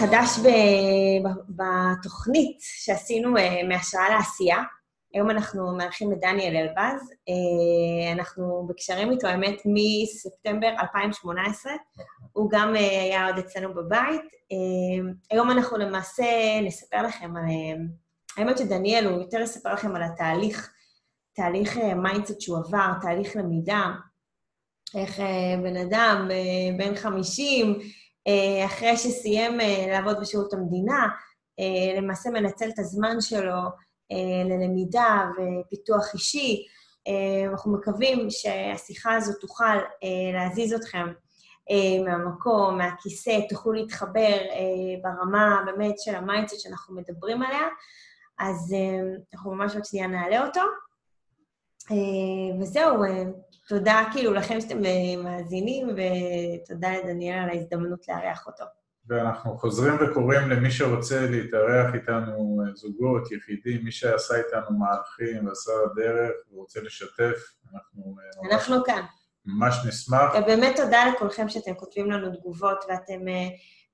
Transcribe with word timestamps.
חדש 0.00 0.38
בתוכנית 1.48 2.56
שעשינו 2.60 3.34
מהשראה 3.68 4.08
לעשייה. 4.08 4.62
היום 5.14 5.30
אנחנו 5.30 5.76
מארחים 5.76 6.12
את 6.12 6.20
דניאל 6.20 6.56
אלבז. 6.56 7.10
אנחנו 8.12 8.66
בקשרים 8.68 9.10
איתו, 9.10 9.26
האמת, 9.26 9.62
מספטמבר 9.66 10.68
2018. 10.68 11.72
הוא 12.32 12.50
גם 12.50 12.74
היה 12.74 13.26
עוד 13.26 13.38
אצלנו 13.38 13.74
בבית. 13.74 14.22
היום 15.30 15.50
אנחנו 15.50 15.76
למעשה 15.76 16.24
נספר 16.62 17.02
לכם 17.02 17.36
על... 17.36 17.44
האמת 18.36 18.58
שדניאל, 18.58 19.06
הוא 19.06 19.20
יותר 19.20 19.40
יספר 19.40 19.72
לכם 19.72 19.96
על 19.96 20.02
התהליך, 20.02 20.72
תהליך 21.34 21.76
mindset 21.76 22.40
שהוא 22.40 22.58
עבר, 22.58 22.92
תהליך 23.00 23.36
למידה, 23.36 23.92
איך 24.94 25.20
בן 25.62 25.76
אדם 25.76 26.28
בן 26.78 26.94
50, 26.94 27.78
אחרי 28.66 28.96
שסיים 28.96 29.58
לעבוד 29.88 30.20
בשירות 30.20 30.52
המדינה, 30.52 31.08
למעשה 31.96 32.30
מנצל 32.30 32.68
את 32.68 32.78
הזמן 32.78 33.20
שלו 33.20 33.62
ללמידה 34.44 35.30
ופיתוח 35.36 36.14
אישי. 36.14 36.66
אנחנו 37.50 37.72
מקווים 37.72 38.30
שהשיחה 38.30 39.14
הזאת 39.14 39.40
תוכל 39.40 39.76
להזיז 40.34 40.72
אתכם 40.72 41.06
מהמקום, 42.04 42.78
מהכיסא, 42.78 43.38
תוכלו 43.48 43.72
להתחבר 43.72 44.36
ברמה 45.02 45.62
באמת 45.66 45.94
של 45.98 46.14
ה 46.14 46.20
mindset 46.20 46.60
שאנחנו 46.60 46.94
מדברים 46.96 47.42
עליה. 47.42 47.68
אז 48.38 48.74
אנחנו 49.34 49.54
ממש 49.54 49.74
עוד 49.74 49.84
שנייה 49.84 50.06
נעלה 50.06 50.46
אותו. 50.46 50.60
וזהו, 52.60 53.02
תודה 53.68 54.04
כאילו 54.12 54.32
לכם 54.32 54.60
שאתם 54.60 54.78
מאזינים, 55.24 55.88
ותודה 55.88 56.88
לדניאל 56.92 57.38
על 57.38 57.48
ההזדמנות 57.48 58.08
לארח 58.08 58.46
אותו. 58.46 58.64
ואנחנו 59.06 59.58
חוזרים 59.58 59.94
וקוראים 60.00 60.50
למי 60.50 60.70
שרוצה 60.70 61.26
להתארח 61.30 61.94
איתנו, 61.94 62.62
זוגות, 62.74 63.32
יחידים, 63.32 63.84
מי 63.84 63.92
שעשה 63.92 64.34
איתנו 64.36 64.78
מהלכים 64.78 65.46
ועשה 65.46 65.72
דרך 65.96 66.30
ורוצה 66.52 66.80
לשתף, 66.80 67.54
אנחנו... 67.74 68.16
אנחנו 68.52 68.76
ממש, 68.76 68.86
כאן. 68.86 69.02
ממש 69.46 69.76
נשמח. 69.88 70.34
ובאמת 70.42 70.76
תודה 70.76 71.04
לכולכם 71.14 71.48
שאתם 71.48 71.74
כותבים 71.74 72.10
לנו 72.10 72.36
תגובות, 72.36 72.84
ואתם... 72.88 73.20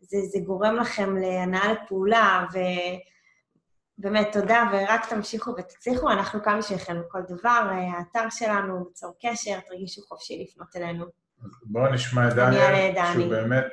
זה, 0.01 0.19
זה 0.33 0.39
גורם 0.47 0.77
לכם 0.77 1.17
להנאה 1.17 1.73
לפעולה, 1.73 2.47
ו... 2.53 2.59
באמת, 4.01 4.29
תודה, 4.33 4.71
ורק 4.73 5.07
תמשיכו 5.09 5.51
ותצליחו. 5.59 6.11
אנחנו 6.11 6.43
כאן 6.43 6.59
בשבילכם 6.59 7.01
בכל 7.01 7.21
דבר, 7.29 7.71
האתר 7.71 8.31
שלנו, 8.31 8.85
ליצור 8.89 9.15
קשר, 9.23 9.61
תרגישו 9.69 10.03
חופשי 10.03 10.43
לפנות 10.43 10.77
אלינו. 10.77 11.05
בואו 11.63 11.93
נשמע 11.93 12.29
את 12.29 12.35
דניאל, 12.35 12.95
שהוא 13.13 13.31
באמת, 13.31 13.67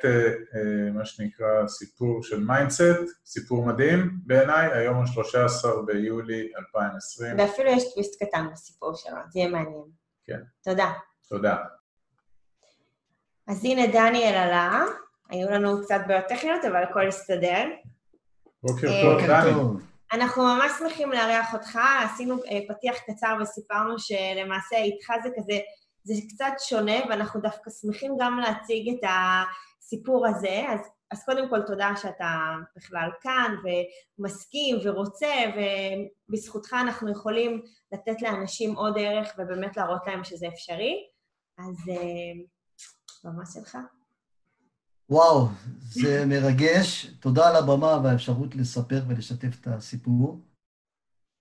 מה 0.94 1.04
שנקרא, 1.04 1.66
סיפור 1.66 2.22
של 2.22 2.44
mindset, 2.44 2.82
סיפור 3.24 3.66
מדהים 3.66 4.10
בעיניי, 4.26 4.72
היום 4.72 4.96
ה-13 4.96 5.82
ביולי 5.86 6.52
2020. 6.58 7.38
ואפילו 7.38 7.70
יש 7.70 7.92
טוויסט 7.92 8.22
קטן 8.22 8.46
בסיפור 8.52 8.94
שלו, 8.94 9.16
זה 9.28 9.38
יהיה 9.38 9.50
מעניין. 9.50 9.84
כן. 10.26 10.40
תודה. 10.64 10.92
תודה. 11.28 11.56
אז 13.46 13.64
הנה 13.64 13.86
דניאל 13.86 14.34
עלה, 14.34 14.84
היו 15.30 15.50
לנו 15.50 15.82
קצת 15.82 16.00
בעיות 16.06 16.26
טכניות, 16.28 16.64
אבל 16.64 16.82
הכל 16.82 17.08
הסתדר. 17.08 17.64
בוקר 18.62 18.88
טוב, 19.02 19.20
דני. 19.26 19.52
אנחנו 20.12 20.42
ממש 20.42 20.72
שמחים 20.78 21.12
לארח 21.12 21.54
אותך, 21.54 21.78
עשינו 22.04 22.36
פתיח 22.68 22.96
קצר 22.98 23.36
וסיפרנו 23.40 23.98
שלמעשה 23.98 24.76
איתך 24.76 25.12
זה 25.22 25.28
כזה, 25.36 25.58
זה 26.04 26.14
קצת 26.28 26.52
שונה, 26.58 26.96
ואנחנו 27.08 27.40
דווקא 27.40 27.70
שמחים 27.70 28.16
גם 28.20 28.38
להציג 28.38 28.88
את 28.88 29.10
הסיפור 29.82 30.26
הזה, 30.26 30.64
אז, 30.68 30.80
אז 31.10 31.24
קודם 31.24 31.48
כל 31.50 31.62
תודה 31.62 31.92
שאתה 31.96 32.54
בכלל 32.76 33.10
כאן 33.20 33.54
ומסכים 34.18 34.78
ורוצה, 34.84 35.34
ובזכותך 36.28 36.76
אנחנו 36.80 37.10
יכולים 37.10 37.62
לתת 37.92 38.22
לאנשים 38.22 38.74
עוד 38.74 38.98
ערך 38.98 39.34
ובאמת 39.38 39.76
להראות 39.76 40.06
להם 40.06 40.24
שזה 40.24 40.48
אפשרי, 40.48 41.08
אז 41.58 41.76
ממש 43.24 43.48
שלך. 43.54 43.78
וואו, 45.10 45.48
זה 45.80 46.24
מרגש. 46.26 47.06
תודה 47.06 47.48
על 47.48 47.56
הבמה 47.56 48.00
והאפשרות 48.04 48.54
לספר 48.54 49.02
ולשתף 49.08 49.60
את 49.60 49.66
הסיפור. 49.66 50.40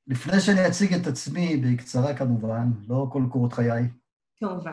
לפני 0.08 0.40
שאני 0.40 0.68
אציג 0.68 0.94
את 0.94 1.08
עצמי, 1.08 1.58
בקצרה 1.58 2.18
כמובן, 2.18 2.72
לא 2.88 3.08
כל 3.12 3.24
קורות 3.32 3.54
חיי. 3.54 3.90
כמובן. 4.40 4.72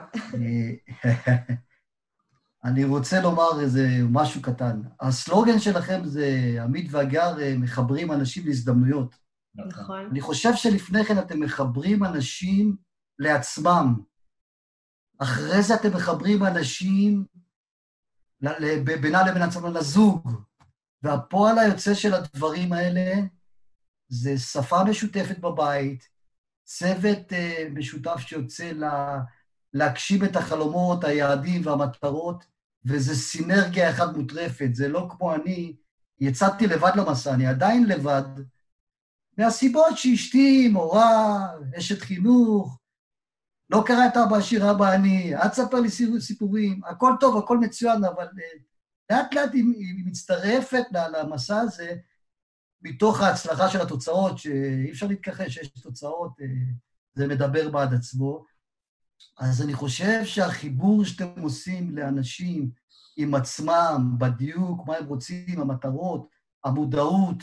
אני 2.65 2.84
רוצה 2.94 3.21
לומר 3.21 3.60
איזה 3.60 3.88
משהו 4.10 4.43
קטן. 4.43 4.82
הסלוגן 5.00 5.59
שלכם 5.59 6.00
זה 6.05 6.56
עמית 6.62 6.87
והגר 6.91 7.34
מחברים 7.59 8.12
אנשים 8.12 8.47
להזדמנויות. 8.47 9.15
נכון. 9.55 10.06
אני 10.11 10.21
חושב 10.21 10.55
שלפני 10.55 11.05
כן 11.05 11.19
אתם 11.19 11.41
מחברים 11.41 12.05
אנשים 12.05 12.76
לעצמם. 13.19 13.94
אחרי 15.19 15.62
זה 15.62 15.75
אתם 15.75 15.97
מחברים 15.97 16.44
אנשים 16.44 17.25
בינה 19.00 19.22
לבין 19.27 19.43
עצמם 19.43 19.72
לזוג. 19.75 20.28
והפועל 21.03 21.59
היוצא 21.59 21.94
של 21.94 22.15
הדברים 22.15 22.72
האלה 22.72 23.21
זה 24.09 24.38
שפה 24.38 24.84
משותפת 24.84 25.38
בבית, 25.38 26.09
צוות 26.65 27.32
uh, 27.32 27.71
משותף 27.71 28.16
שיוצא 28.19 28.71
לה, 28.72 29.21
להגשים 29.72 30.25
את 30.25 30.37
החלומות, 30.37 31.05
היעדים 31.05 31.66
והמטרות, 31.66 32.44
וזה 32.84 33.15
סינרגיה 33.15 33.91
אחת 33.91 34.16
מוטרפת. 34.16 34.69
זה 34.72 34.88
לא 34.88 35.09
כמו 35.11 35.34
אני, 35.34 35.76
יצאתי 36.21 36.66
לבד 36.66 36.93
למסע, 36.97 37.34
אני 37.34 37.47
עדיין 37.47 37.87
לבד, 37.87 38.22
מהסיבות 39.38 39.99
שאשתי 39.99 40.69
מורה, 40.69 41.47
אשת 41.78 42.00
חינוך, 42.00 42.78
לא 43.70 43.82
קראת 43.86 44.16
אבא 44.16 44.36
עשיר 44.36 44.70
אבא 44.70 44.94
אני, 44.94 45.36
אל 45.36 45.48
תספר 45.48 45.80
לי 45.80 45.88
סיפורים, 46.20 46.80
הכל 46.84 47.12
טוב, 47.20 47.38
הכל 47.38 47.58
מצוין, 47.58 48.04
אבל 48.04 48.26
לאט 49.10 49.34
לאט 49.34 49.52
היא, 49.52 49.64
היא 49.76 50.06
מצטרפת 50.06 50.84
למסע 50.92 51.60
הזה 51.60 51.97
מתוך 52.82 53.20
ההצלחה 53.20 53.70
של 53.70 53.80
התוצאות, 53.80 54.38
שאי 54.38 54.91
אפשר 54.91 55.06
להתכחש 55.06 55.54
שיש 55.54 55.69
תוצאות, 55.69 56.32
זה 57.14 57.26
מדבר 57.26 57.70
בעד 57.70 57.94
עצמו. 57.94 58.44
אז 59.38 59.62
אני 59.62 59.75
חושב 59.75 60.25
שהחיבור 60.25 61.04
שאתם 61.04 61.41
עושים 61.41 61.96
לאנשים 61.96 62.70
עם 63.16 63.34
עצמם, 63.34 64.14
בדיוק, 64.19 64.86
מה 64.86 64.96
הם 64.96 65.06
רוצים, 65.06 65.60
המטרות, 65.60 66.28
המודעות, 66.64 67.42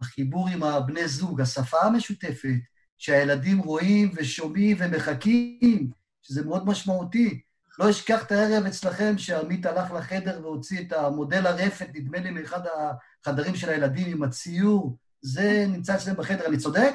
החיבור 0.00 0.48
עם 0.48 0.62
הבני 0.62 1.08
זוג, 1.08 1.40
השפה 1.40 1.80
המשותפת, 1.82 2.60
שהילדים 2.98 3.58
רואים 3.58 4.10
ושומעים 4.14 4.76
ומחכים, 4.80 5.90
שזה 6.22 6.44
מאוד 6.44 6.66
משמעותי. 6.66 7.40
לא 7.78 7.90
אשכח 7.90 8.22
את 8.22 8.32
הערב 8.32 8.66
אצלכם 8.66 9.18
שעמית 9.18 9.66
הלך 9.66 9.92
לחדר 9.92 10.40
והוציא 10.42 10.80
את 10.80 10.92
המודל 10.92 11.46
הרפת, 11.46 11.86
נדמה 11.94 12.18
לי 12.18 12.30
מאחד 12.30 12.60
החדרים 12.66 13.56
של 13.56 13.68
הילדים 13.68 14.06
עם 14.16 14.22
הציור. 14.22 14.96
זה 15.22 15.66
נמצא 15.68 15.94
אצלם 15.94 16.16
בחדר, 16.16 16.46
אני 16.46 16.56
צודק? 16.56 16.94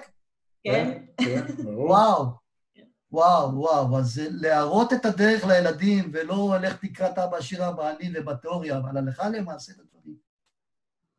כן. 0.63 1.01
כן, 1.17 1.45
ברור. 1.63 1.89
וואו, 1.89 2.25
וואו, 3.11 3.55
וואו. 3.55 3.97
אז 3.97 4.21
להראות 4.29 4.93
את 4.93 5.05
הדרך 5.05 5.45
לילדים, 5.45 6.11
ולא 6.13 6.55
לך 6.61 6.85
תקרא 6.85 7.09
את 7.09 7.17
אבא 7.17 7.37
עשיר 7.37 7.69
אבא 7.69 7.89
אני 7.89 8.11
ובתיאוריה, 8.15 8.77
אבל 8.77 8.97
הלכה 8.97 9.29
למעשה 9.29 9.71
את 9.71 9.79
הדברים. 9.79 10.15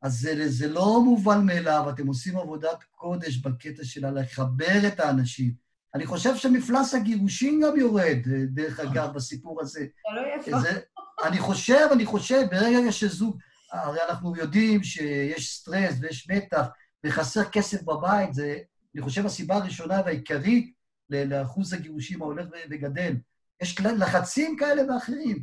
אז 0.03 0.21
זה, 0.21 0.49
זה 0.49 0.69
לא 0.69 1.01
מובן 1.05 1.47
מאליו, 1.47 1.91
אתם 1.91 2.07
עושים 2.07 2.39
עבודת 2.39 2.83
קודש 2.91 3.37
בקטע 3.37 3.85
של 3.85 4.19
לחבר 4.19 4.89
את 4.89 5.01
האנשים. 5.01 5.53
אני 5.95 6.07
חושב 6.07 6.37
שמפלס 6.37 6.95
הגירושים 6.95 7.61
גם 7.61 7.77
יורד, 7.77 8.19
דרך 8.47 8.81
אגב, 8.81 9.15
בסיפור 9.15 9.61
הזה. 9.61 9.81
זה 9.81 10.21
לא 10.21 10.23
יפה. 10.41 10.61
זה, 10.61 10.81
אני 11.25 11.39
חושב, 11.39 11.89
אני 11.93 12.07
חושב, 12.07 12.47
ברגע 12.51 12.93
שזוג, 12.93 13.39
הרי 13.73 13.99
אנחנו 14.09 14.37
יודעים 14.37 14.85
שיש 14.85 15.57
סטרס 15.57 15.95
ויש 16.01 16.31
מתח 16.31 16.67
וחסר 17.05 17.45
כסף 17.45 17.83
בבית, 17.83 18.35
זה, 18.35 18.59
אני 18.95 19.03
חושב, 19.03 19.27
הסיבה 19.27 19.57
הראשונה 19.57 20.01
והעיקרית 20.05 20.73
לאחוז 21.11 21.73
הגירושים 21.73 22.23
ההולך 22.23 22.47
וגדל. 22.71 23.15
יש 23.63 23.81
לחצים 23.81 24.57
כאלה 24.57 24.95
ואחרים. 24.95 25.43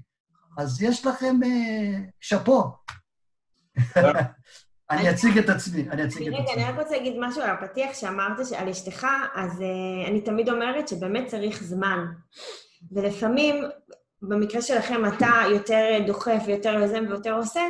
אז 0.57 0.81
יש 0.81 1.05
לכם 1.05 1.35
אה, 1.44 2.00
שאפו. 2.19 2.63
אני 4.91 5.09
אציג 5.09 5.37
את 5.37 5.49
עצמי, 5.49 5.89
אני 5.89 6.05
אציג 6.05 6.27
את 6.27 6.33
עצמי. 6.33 6.39
רגע, 6.39 6.53
אני 6.53 6.63
רק 6.63 6.79
רוצה 6.79 6.97
להגיד 6.97 7.13
משהו 7.19 7.41
על 7.41 7.49
הפתיח 7.49 7.93
שאמרת 7.93 8.37
על 8.57 8.69
אשתך, 8.69 9.07
אז 9.35 9.63
אני 10.07 10.21
תמיד 10.21 10.49
אומרת 10.49 10.87
שבאמת 10.87 11.27
צריך 11.27 11.63
זמן. 11.63 12.05
ולפעמים, 12.91 13.63
במקרה 14.21 14.61
שלכם, 14.61 15.01
אתה 15.05 15.31
יותר 15.51 15.99
דוחף 16.05 16.43
ויותר 16.45 16.73
יוזם 16.73 17.05
ויותר 17.09 17.33
עושה, 17.33 17.61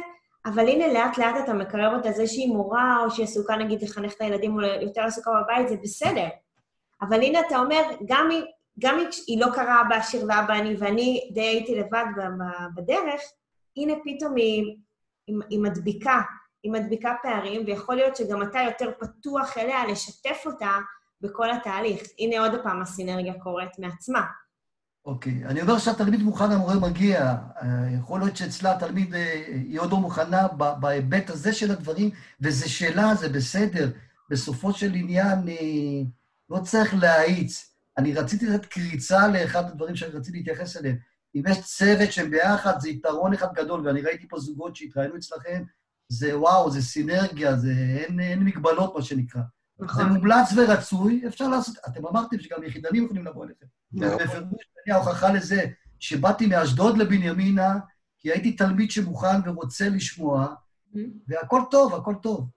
אבל 0.45 0.67
הנה, 0.67 0.93
לאט-לאט 0.93 1.35
אתה 1.43 1.53
מקרב 1.53 1.93
אותה 1.93 2.11
זה 2.11 2.27
שהיא 2.27 2.47
מורה, 2.47 2.97
או 3.03 3.11
שהיא 3.11 3.23
עסוקה, 3.23 3.55
נגיד, 3.55 3.81
לחנך 3.81 4.13
את 4.13 4.21
הילדים, 4.21 4.53
או 4.53 4.61
יותר 4.61 5.01
עסוקה 5.01 5.31
בבית, 5.43 5.69
זה 5.69 5.75
בסדר. 5.83 6.27
אבל 7.01 7.21
הנה, 7.21 7.39
אתה 7.47 7.59
אומר, 7.59 7.81
גם 8.05 8.29
היא, 8.29 8.43
גם 8.79 8.99
היא 9.27 9.41
לא 9.41 9.47
קראה 9.53 9.81
אבא 9.81 9.95
עשיר 9.95 10.25
ואבא 10.29 10.53
אני, 10.53 10.75
ואני 10.79 11.29
די 11.33 11.41
הייתי 11.41 11.75
לבד 11.75 12.05
בדרך, 12.75 13.21
הנה 13.77 13.93
פתאום 14.03 14.35
היא... 14.35 14.75
היא 15.49 15.59
מדביקה 15.59 16.21
היא 16.63 16.71
מדביקה 16.71 17.13
פערים, 17.23 17.63
ויכול 17.67 17.95
להיות 17.95 18.15
שגם 18.15 18.43
אתה 18.43 18.59
יותר 18.65 18.91
פתוח 18.99 19.57
אליה 19.57 19.87
לשתף 19.87 20.43
אותה 20.45 20.71
בכל 21.21 21.51
התהליך. 21.51 22.03
הנה 22.19 22.39
עוד 22.39 22.51
פעם 22.63 22.81
הסינרגיה 22.81 23.33
קורית 23.33 23.79
מעצמה. 23.79 24.21
אוקיי. 25.05 25.45
אני 25.45 25.61
אומר 25.61 25.77
שהתלמיד 25.77 26.23
מוכן, 26.23 26.51
המורה 26.51 26.79
מגיע. 26.79 27.35
אה, 27.61 27.67
יכול 27.99 28.19
להיות 28.19 28.37
שאצלה 28.37 28.71
התלמיד, 28.75 29.15
אה, 29.15 29.43
היא 29.47 29.79
עוד 29.79 29.91
לא 29.91 29.97
מוכנה 29.97 30.47
בהיבט 30.79 31.29
הזה 31.29 31.53
של 31.53 31.71
הדברים, 31.71 32.09
וזו 32.41 32.73
שאלה, 32.73 33.15
זה 33.15 33.29
בסדר. 33.29 33.91
בסופו 34.29 34.73
של 34.73 34.91
עניין, 34.93 35.47
אה, 35.47 35.55
לא 36.49 36.59
צריך 36.63 36.93
להאיץ. 37.01 37.75
אני 37.97 38.13
רציתי 38.13 38.45
לתת 38.45 38.65
קריצה 38.65 39.27
לאחד 39.27 39.65
הדברים 39.65 39.95
שאני 39.95 40.11
רציתי 40.11 40.37
להתייחס 40.37 40.77
אליהם. 40.77 40.97
אם 41.35 41.43
יש 41.49 41.61
צוות 41.61 42.11
שהם 42.11 42.29
ביחד, 42.29 42.79
זה 42.79 42.89
יתרון 42.89 43.33
אחד 43.33 43.53
גדול, 43.53 43.87
ואני 43.87 44.01
ראיתי 44.01 44.27
פה 44.27 44.39
זוגות 44.39 44.75
שהתראיינו 44.75 45.15
אצלכם, 45.15 45.63
זה 46.09 46.39
וואו, 46.39 46.71
זה 46.71 46.81
סינרגיה, 46.81 47.55
זה 47.55 47.71
אין, 47.71 48.19
אין 48.19 48.43
מגבלות, 48.43 48.95
מה 48.95 49.01
שנקרא. 49.01 49.41
נכון. 49.79 50.03
זה 50.03 50.09
מומלץ 50.09 50.53
ורצוי, 50.55 51.23
אפשר 51.27 51.47
לעשות, 51.47 51.75
אתם 51.87 52.05
אמרתם 52.07 52.39
שגם 52.39 52.63
יחידנים 52.63 53.05
יכולים 53.05 53.25
לבוא 53.25 53.45
אליכם. 53.45 53.65
נכון. 53.93 54.17
בפירוש, 54.17 54.63
אני 54.85 54.93
ההוכחה 54.95 55.31
לזה, 55.33 55.65
שבאתי 55.99 56.47
מאשדוד 56.47 56.97
לבנימינה, 56.97 57.79
כי 58.17 58.31
הייתי 58.31 58.51
תלמיד 58.51 58.91
שמוכן 58.91 59.49
ורוצה 59.49 59.89
לשמוע, 59.89 60.47
mm-hmm. 60.47 60.99
והכל 61.27 61.61
טוב, 61.71 61.95
הכל 61.95 62.15
טוב. 62.21 62.49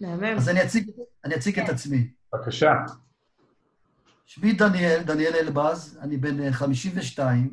מהמם. 0.00 0.36
אז 0.36 0.48
אני 0.48 0.62
אציג, 0.62 0.90
אני 1.24 1.34
אציג 1.34 1.58
את 1.58 1.66
כן. 1.66 1.72
עצמי. 1.72 2.10
בבקשה. 2.32 2.72
שמי 4.26 4.52
דניאל, 4.52 5.02
דניאל 5.02 5.34
אלבז, 5.34 5.98
אני 6.02 6.16
בן 6.16 6.52
52, 6.52 7.42
אה, 7.42 7.48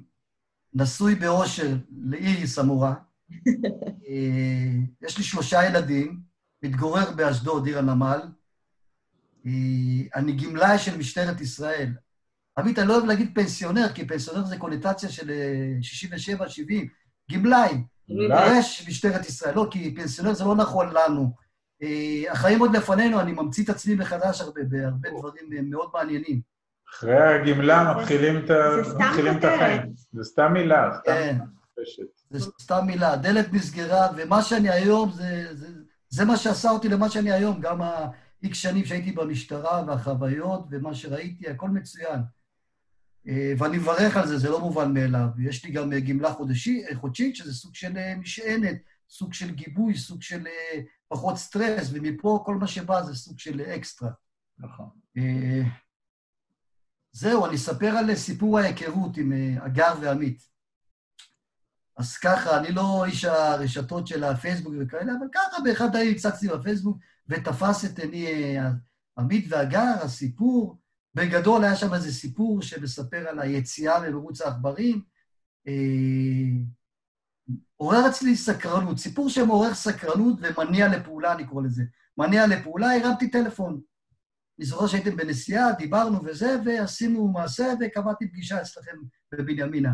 נשוי 0.74 1.16
באושר 1.16 1.76
לאיריס 1.92 2.60
המורה. 2.60 2.94
אה, 4.08 4.72
יש 5.02 5.18
לי 5.18 5.24
שלושה 5.24 5.66
ילדים, 5.66 6.20
מתגורר 6.64 7.12
באשדוד, 7.12 7.66
עיר 7.66 7.80
הנמל. 7.80 8.22
אה, 9.46 9.52
אני 10.16 10.32
גמלאי 10.32 10.80
של 10.80 10.98
משטרת 10.98 11.42
ישראל. 11.42 11.94
עמית, 12.58 12.80
אני 12.80 12.88
לא 12.88 12.96
אוהב 12.96 13.06
להגיד 13.06 13.32
פנסיונר, 13.36 13.88
כי 13.96 14.08
פנסיונר 14.08 14.46
זה 14.46 14.58
קונוטציה 14.58 15.10
של 15.10 15.32
67-70. 15.82 16.74
גמלאי, 17.32 17.84
יש 18.60 18.88
משטרת 18.88 19.26
ישראל. 19.26 19.56
לא, 19.56 19.68
כי 19.72 19.96
פנסיונר 19.96 20.34
זה 20.34 20.44
לא 20.44 20.56
נכון 20.56 20.90
לנו. 20.90 21.34
החיים 22.32 22.60
עוד 22.60 22.76
לפנינו, 22.76 23.20
אני 23.20 23.32
ממציא 23.32 23.64
את 23.64 23.70
עצמי 23.70 23.96
מחדש 23.96 24.42
הרבה, 24.42 24.62
בהרבה 24.64 25.10
דברים 25.10 25.70
מאוד 25.70 25.90
מעניינים. 25.94 26.42
אחרי 26.94 27.18
הגמלה 27.18 27.94
מתחילים 29.00 29.38
את 29.38 29.44
החיים. 29.44 29.82
זה 30.14 30.24
סתם 30.24 30.54
מילה, 30.54 30.90
סתם 30.94 31.12
כן. 31.12 31.38
זה 32.30 32.40
סתם 32.62 32.86
מילה. 32.86 33.14
הדלת 33.14 33.54
נסגרה, 33.54 34.08
ומה 34.18 34.42
שאני 34.42 34.70
היום, 34.70 35.12
זה, 35.12 35.48
זה, 35.52 35.68
זה 36.10 36.26
מה 36.26 36.38
שעשה 36.38 36.70
אותי 36.70 36.90
למה 36.90 37.10
שאני 37.10 37.32
היום. 37.32 37.62
גם 37.62 37.82
ה-X 37.82 38.54
שנים 38.54 38.86
שהייתי 38.86 39.12
במשטרה, 39.12 39.84
והחוויות, 39.88 40.66
ומה 40.72 40.96
שראיתי, 40.96 41.50
הכל 41.50 41.70
מצוין. 41.70 42.20
אה, 43.28 43.54
ואני 43.58 43.78
מברך 43.78 44.18
על 44.18 44.28
זה, 44.28 44.38
זה 44.38 44.50
לא 44.50 44.60
מובן 44.60 44.94
מאליו. 44.94 45.28
יש 45.40 45.66
לי 45.66 45.72
גם 45.72 45.90
גמלה 45.90 46.34
חודשי, 46.34 46.84
חודשית, 46.94 47.36
שזה 47.36 47.54
סוג 47.54 47.76
של 47.76 47.98
אה, 47.98 48.16
משענת, 48.16 48.78
סוג 49.10 49.34
של 49.34 49.52
גיבוי, 49.52 49.98
סוג 49.98 50.22
של 50.22 50.48
אה, 50.48 50.80
פחות 51.08 51.38
סטרס, 51.38 51.90
ומפה 51.94 52.44
כל 52.46 52.56
מה 52.56 52.68
שבא 52.68 53.02
זה 53.02 53.16
סוג 53.16 53.40
של 53.40 53.62
אקסטרה. 53.62 54.10
נכון. 54.60 54.90
זהו, 57.12 57.46
אני 57.46 57.56
אספר 57.56 57.88
על 57.88 58.16
סיפור 58.16 58.60
ההיכרות 58.60 59.18
עם 59.18 59.34
אה, 59.34 59.66
הגר 59.66 59.94
ועמית. 60.02 60.50
אז 61.98 62.18
ככה, 62.18 62.58
אני 62.60 62.72
לא 62.72 63.06
איש 63.06 63.26
הרשתות 63.26 64.08
של 64.08 64.24
הפייסבוק 64.24 64.74
וכאלה, 64.80 65.14
אבל 65.20 65.28
ככה 65.34 65.62
באחד 65.64 65.96
הימים 65.96 66.16
הצגתי 66.16 66.48
בפייסבוק 66.48 66.98
ותפס 67.28 67.86
את 67.86 68.00
עיני 68.00 68.58
אה, 68.58 68.70
עמית 69.18 69.46
והגר, 69.50 69.94
הסיפור. 70.04 70.80
בגדול 71.16 71.64
היה 71.64 71.76
שם 71.76 71.94
איזה 71.94 72.14
סיפור 72.14 72.62
שמספר 72.62 73.28
על 73.28 73.40
היציאה 73.40 74.00
למרוץ 74.00 74.42
העכברים. 74.42 75.02
אה, 75.68 75.74
עורר 77.78 78.08
אצלי 78.10 78.36
סקרנות, 78.36 78.98
סיפור 78.98 79.30
שמעורר 79.30 79.74
סקרנות 79.74 80.40
ומניע 80.42 80.88
לפעולה, 80.88 81.34
אני 81.34 81.48
קורא 81.48 81.64
לזה. 81.64 81.84
מניע 82.18 82.48
לפעולה, 82.48 82.96
הרמתי 82.96 83.32
טלפון. 83.32 83.82
אני 84.60 84.66
זוכר 84.66 84.88
שהייתם 84.88 85.16
בנסיעה, 85.16 85.72
דיברנו 85.72 86.26
וזה, 86.26 86.56
ועשינו 86.66 87.28
מעשה 87.28 87.74
וקבעתי 87.80 88.28
פגישה 88.28 88.62
אצלכם 88.62 88.92
בבנימינה. 89.32 89.92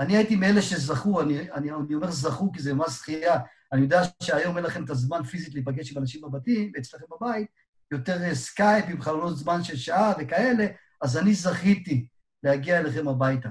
אני 0.00 0.16
הייתי 0.16 0.36
מאלה 0.36 0.62
שזכו, 0.62 1.22
אני, 1.22 1.40
אני, 1.40 1.70
אני 1.70 1.94
אומר 1.94 2.10
זכו 2.10 2.52
כי 2.52 2.62
זה 2.62 2.74
ממש 2.74 2.90
זכייה. 2.90 3.40
אני 3.72 3.82
יודע 3.82 4.02
שהיום 4.22 4.56
אין 4.56 4.64
לכם 4.64 4.84
את 4.84 4.90
הזמן 4.90 5.22
פיזית 5.22 5.54
להיפגש 5.54 5.92
עם 5.92 5.98
אנשים 5.98 6.20
בבתים, 6.20 6.72
אצלכם 6.78 7.04
בבית, 7.10 7.46
יותר 7.90 8.34
סקייפ 8.34 8.84
עם 8.88 9.02
חלונות 9.02 9.36
זמן 9.36 9.64
של 9.64 9.76
שעה 9.76 10.12
וכאלה, 10.18 10.66
אז 11.02 11.16
אני 11.16 11.34
זכיתי 11.34 12.06
להגיע 12.42 12.78
אליכם 12.78 13.08
הביתה, 13.08 13.50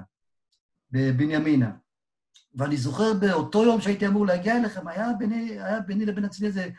בבנימינה. 0.92 1.72
ואני 2.56 2.78
זוכר 2.78 3.13
באותו 3.13 3.63
יום 3.63 3.81
שהייתי 3.81 4.07
אמור 4.07 4.25
להגיע 4.25 4.57
אליכם, 4.57 4.88
היה 4.88 5.07
ביני, 5.19 5.62
היה 5.62 5.80
ביני 5.80 6.06
לבין 6.06 6.25
עצמי 6.25 6.48
איזה 6.48 6.69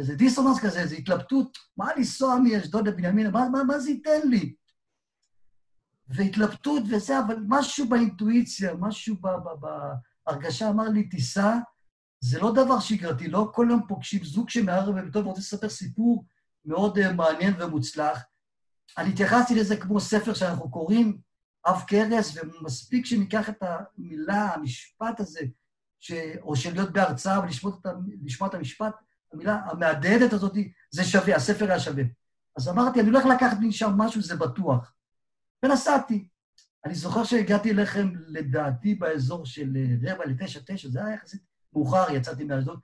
איזה 0.00 0.14
דיסוננס 0.14 0.60
כזה, 0.60 0.80
איזו 0.80 0.96
התלבטות, 0.96 1.58
מה 1.76 1.86
לנסוע 1.96 2.36
מאשדוד 2.44 2.88
לבנימינה, 2.88 3.30
מה, 3.30 3.48
מה, 3.48 3.64
מה 3.64 3.78
זה 3.78 3.90
ייתן 3.90 4.20
לי? 4.24 4.54
והתלבטות 6.08 6.82
וזה, 6.90 7.18
אבל 7.18 7.36
משהו 7.48 7.88
באינטואיציה, 7.88 8.74
משהו 8.74 9.16
בהרגשה 10.26 10.70
אמר 10.70 10.88
לי, 10.88 11.08
תיסע, 11.08 11.58
זה 12.20 12.40
לא 12.40 12.52
דבר 12.52 12.80
שגרתי, 12.80 13.28
לא 13.28 13.50
כל 13.54 13.66
יום 13.70 13.86
פוגשים 13.88 14.24
זוג 14.24 14.50
שמערב 14.50 14.98
בביתו 14.98 15.24
ורוצה 15.24 15.40
לספר 15.40 15.68
סיפור 15.68 16.24
מאוד 16.64 16.98
uh, 16.98 17.12
מעניין 17.12 17.62
ומוצלח. 17.62 18.22
אני 18.98 19.08
התייחסתי 19.08 19.54
לזה 19.54 19.76
כמו 19.76 20.00
ספר 20.00 20.34
שאנחנו 20.34 20.70
קוראים, 20.70 21.18
אב 21.66 21.82
כרס, 21.86 22.36
ומספיק 22.36 23.06
שניקח 23.06 23.48
את 23.48 23.62
המילה, 23.62 24.54
המשפט 24.54 25.20
הזה, 25.20 25.40
ש... 26.00 26.12
או 26.42 26.56
של 26.56 26.72
להיות 26.72 26.92
בהרצאה 26.92 27.40
ולשמוע 27.40 28.48
את 28.48 28.54
המשפט, 28.54 28.94
המילה 29.32 29.60
המהדהדת 29.70 30.32
הזאת, 30.32 30.56
זה 30.90 31.04
שווה, 31.04 31.36
הספר 31.36 31.64
היה 31.70 31.80
שווה. 31.80 32.02
אז 32.56 32.68
אמרתי, 32.68 33.00
אני 33.00 33.08
הולך 33.08 33.24
לקחת 33.24 33.56
משם 33.60 33.90
משהו, 33.96 34.22
זה 34.22 34.36
בטוח. 34.36 34.92
ונסעתי. 35.62 36.28
אני 36.84 36.94
זוכר 36.94 37.24
שהגעתי 37.24 37.70
אליכם, 37.70 38.12
לדעתי, 38.26 38.94
באזור 38.94 39.46
של 39.46 39.76
אה, 39.76 40.12
רבע 40.12 40.24
לתשע, 40.24 40.60
תשע, 40.66 40.88
זה 40.88 41.04
היה 41.04 41.14
יחסית 41.14 41.40
מאוחר, 41.72 42.04
יצאתי 42.12 42.44
מהאזור. 42.44 42.76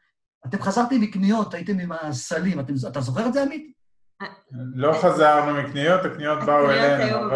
אתם 0.47 0.63
חזרתם 0.63 1.01
מקניות, 1.01 1.55
הייתם 1.55 1.79
עם 1.79 1.93
הסלים. 1.93 2.61
אתם, 2.61 2.75
אתה 2.89 3.01
זוכר 3.01 3.27
את 3.27 3.33
זה, 3.33 3.43
עמית? 3.43 3.76
לא 4.53 4.93
חזרנו 5.03 5.63
מקניות, 5.63 6.05
הקניות 6.05 6.39
באו 6.47 6.71
אלינו. 6.71 7.31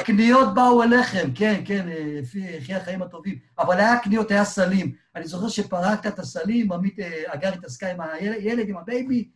הקניות 0.00 0.54
באו 0.54 0.82
אליכם, 0.82 1.28
כן, 1.34 1.62
כן, 1.64 1.86
לפי 2.22 2.74
החיים 2.76 3.02
הטובים. 3.02 3.38
אבל 3.58 3.76
היה 3.76 3.98
קניות, 3.98 4.30
היה 4.30 4.44
סלים. 4.44 4.92
אני 5.16 5.26
זוכר 5.26 5.48
שפרקת 5.48 6.06
את 6.06 6.18
הסלים, 6.18 6.72
עמית, 6.72 6.96
הגר 7.26 7.52
התעסקה 7.52 7.90
עם 7.90 8.00
הילד, 8.00 8.68
עם 8.68 8.76
ה 8.76 8.85
baby, 8.85 9.28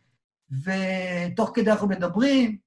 ותוך 0.63 1.51
כדי 1.53 1.71
אנחנו 1.71 1.87
מדברים, 1.87 2.57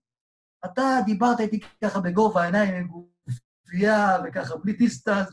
אתה 0.64 0.98
דיברת 1.06 1.40
איתי 1.40 1.60
ככה 1.84 2.00
בגובה 2.00 2.42
העיניים, 2.42 2.74
עם 2.74 2.88
גופייה 3.66 4.18
וככה 4.24 4.56
בלי 4.56 4.72
דיסטנס, 4.72 5.28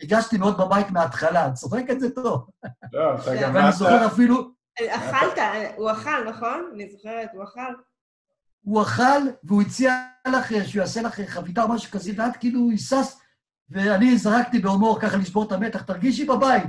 והרגשתי 0.00 0.38
מאוד 0.38 0.58
בבית 0.58 0.90
מההתחלה. 0.90 1.48
את 1.48 1.54
צוחקת 1.54 2.00
זה 2.00 2.10
טוב. 2.10 2.46
לא, 2.92 3.14
אתה 3.14 3.34
גם... 3.42 3.54
ואני 3.54 3.72
זוכר 3.72 4.06
אפילו... 4.06 4.50
אכלת, 4.88 5.42
הוא 5.76 5.90
אכל, 5.90 6.28
נכון? 6.28 6.70
אני 6.74 6.90
זוכרת, 6.90 7.28
הוא 7.32 7.44
אכל. 7.44 7.74
הוא 8.60 8.82
אכל 8.82 9.28
והוא 9.44 9.62
הציע 9.62 10.04
לך 10.28 10.52
שהוא 10.66 10.80
יעשה 10.80 11.02
לך 11.02 11.20
חביתה 11.20 11.62
או 11.62 11.68
משהו 11.68 11.90
כזה, 11.90 12.12
ואת 12.16 12.36
כאילו 12.36 12.70
היססת, 12.70 13.18
ואני 13.70 14.18
זרקתי 14.18 14.58
בהומור 14.58 15.00
ככה 15.00 15.16
לשבור 15.16 15.44
את 15.46 15.52
המתח, 15.52 15.82
תרגישי 15.82 16.24
בבית. 16.24 16.64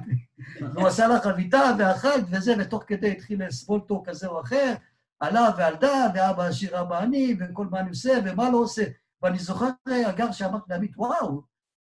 הוא 0.75 0.87
עשה 0.87 1.07
לך 1.07 1.23
חביתה 1.23 1.61
ואכלת 1.79 2.23
וזה, 2.29 2.53
ותוך 2.59 2.83
כדי 2.87 3.11
התחיל 3.11 3.47
לסבול 3.47 3.81
טוב 3.87 4.03
כזה 4.05 4.27
או 4.27 4.41
אחר, 4.41 4.73
עלה 5.19 5.49
ועלדה, 5.57 6.07
ואבא 6.15 6.43
עשיר 6.43 6.81
אבא 6.81 6.99
אני, 6.99 7.35
וכל 7.39 7.67
מה 7.71 7.79
אני 7.79 7.89
עושה 7.89 8.19
ומה 8.25 8.49
לא 8.49 8.57
עושה. 8.57 8.83
ואני 9.21 9.39
זוכר, 9.39 9.69
אגב, 10.09 10.31
שאמרתי 10.31 10.65
לעמית, 10.69 10.91
וואו, 10.97 11.41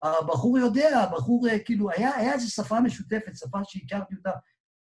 הבחור 0.03 0.57
יודע, 0.57 0.99
הבחור, 0.99 1.47
כאילו, 1.65 1.89
היה, 1.91 2.15
היה 2.15 2.33
איזו 2.33 2.51
שפה 2.51 2.79
משותפת, 2.79 3.37
שפה 3.37 3.59
שהכרתי 3.63 4.15
אותה, 4.15 4.31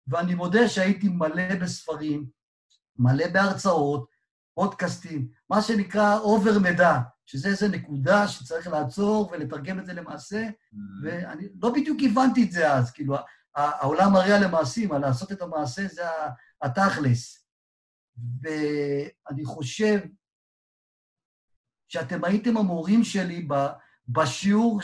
ואני 0.07 0.35
מודה 0.35 0.69
שהייתי 0.69 1.09
מלא 1.09 1.55
בספרים, 1.61 2.26
מלא 2.99 3.29
בהרצאות, 3.33 4.12
פודקאסטים, 4.55 5.29
מה 5.51 5.63
שנקרא 5.63 6.19
אובר 6.19 6.59
מידע, 6.59 6.99
שזה 7.27 7.49
איזו 7.49 7.69
נקודה 7.69 8.29
שצריך 8.29 8.67
לעצור 8.67 9.31
ולתרגם 9.33 9.79
את 9.79 9.87
זה 9.87 9.93
למעשה, 9.93 10.49
mm-hmm. 10.49 10.77
ואני 11.03 11.49
לא 11.63 11.71
בדיוק 11.71 11.99
הבנתי 12.11 12.45
את 12.45 12.53
זה 12.53 12.73
אז, 12.73 12.91
כאילו, 12.91 13.17
העולם 13.55 14.13
מריע 14.13 14.41
למעשים, 14.41 14.93
לעשות 14.93 15.33
את 15.33 15.43
המעשה 15.43 15.87
זה 15.89 16.03
התכלס. 16.63 17.47
ואני 18.43 19.45
חושב 19.45 20.01
שאתם 21.89 22.25
הייתם 22.25 22.57
המורים 22.57 23.05
שלי 23.05 23.49
בשיעור, 24.09 24.81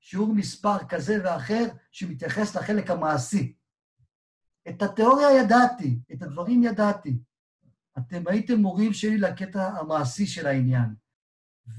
שיעור 0.00 0.34
מספר 0.34 0.78
כזה 0.88 1.18
ואחר, 1.24 1.64
שמתייחס 1.90 2.56
לחלק 2.56 2.90
המעשי. 2.90 3.56
את 4.68 4.82
התיאוריה 4.82 5.30
ידעתי, 5.32 5.98
את 6.12 6.22
הדברים 6.22 6.62
ידעתי. 6.62 7.18
אתם 7.98 8.22
הייתם 8.26 8.58
מורים 8.58 8.92
שלי 8.92 9.18
לקטע 9.18 9.68
המעשי 9.68 10.26
של 10.26 10.46
העניין. 10.46 10.94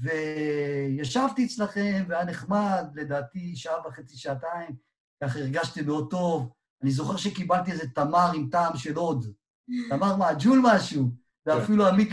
וישבתי 0.02 1.44
אצלכם, 1.44 2.04
והיה 2.08 2.24
נחמד, 2.24 2.84
לדעתי 2.94 3.56
שעה 3.56 3.88
וחצי, 3.88 4.16
שעתיים, 4.16 4.76
ככה 5.22 5.38
הרגשתי 5.38 5.82
מאוד 5.82 6.10
טוב. 6.10 6.52
אני 6.82 6.90
זוכר 6.90 7.16
שקיבלתי 7.16 7.72
איזה 7.72 7.88
תמר 7.88 8.30
עם 8.34 8.48
טעם 8.50 8.76
של 8.76 8.94
הוד. 8.94 9.32
תמר 9.88 10.16
מה, 10.16 10.30
ג'ול 10.38 10.60
משהו. 10.62 11.10
ואפילו 11.46 11.88
עמית, 11.88 12.08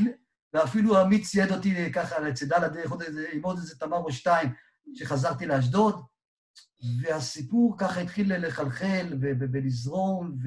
ואפילו 0.53 0.98
עמית 1.00 1.24
צייד 1.24 1.51
אותי 1.51 1.91
ככה 1.91 2.20
לצידה 2.20 2.58
לדרך, 2.58 2.91
עם 3.34 3.43
עוד 3.43 3.58
איזה 3.58 3.79
תמר 3.79 3.98
או 3.98 4.12
שתיים, 4.12 4.50
כשחזרתי 4.96 5.46
לאשדוד. 5.46 6.01
והסיפור 7.01 7.75
ככה 7.77 8.00
התחיל 8.00 8.48
לחלחל 8.48 9.17
ולזרום, 9.22 10.38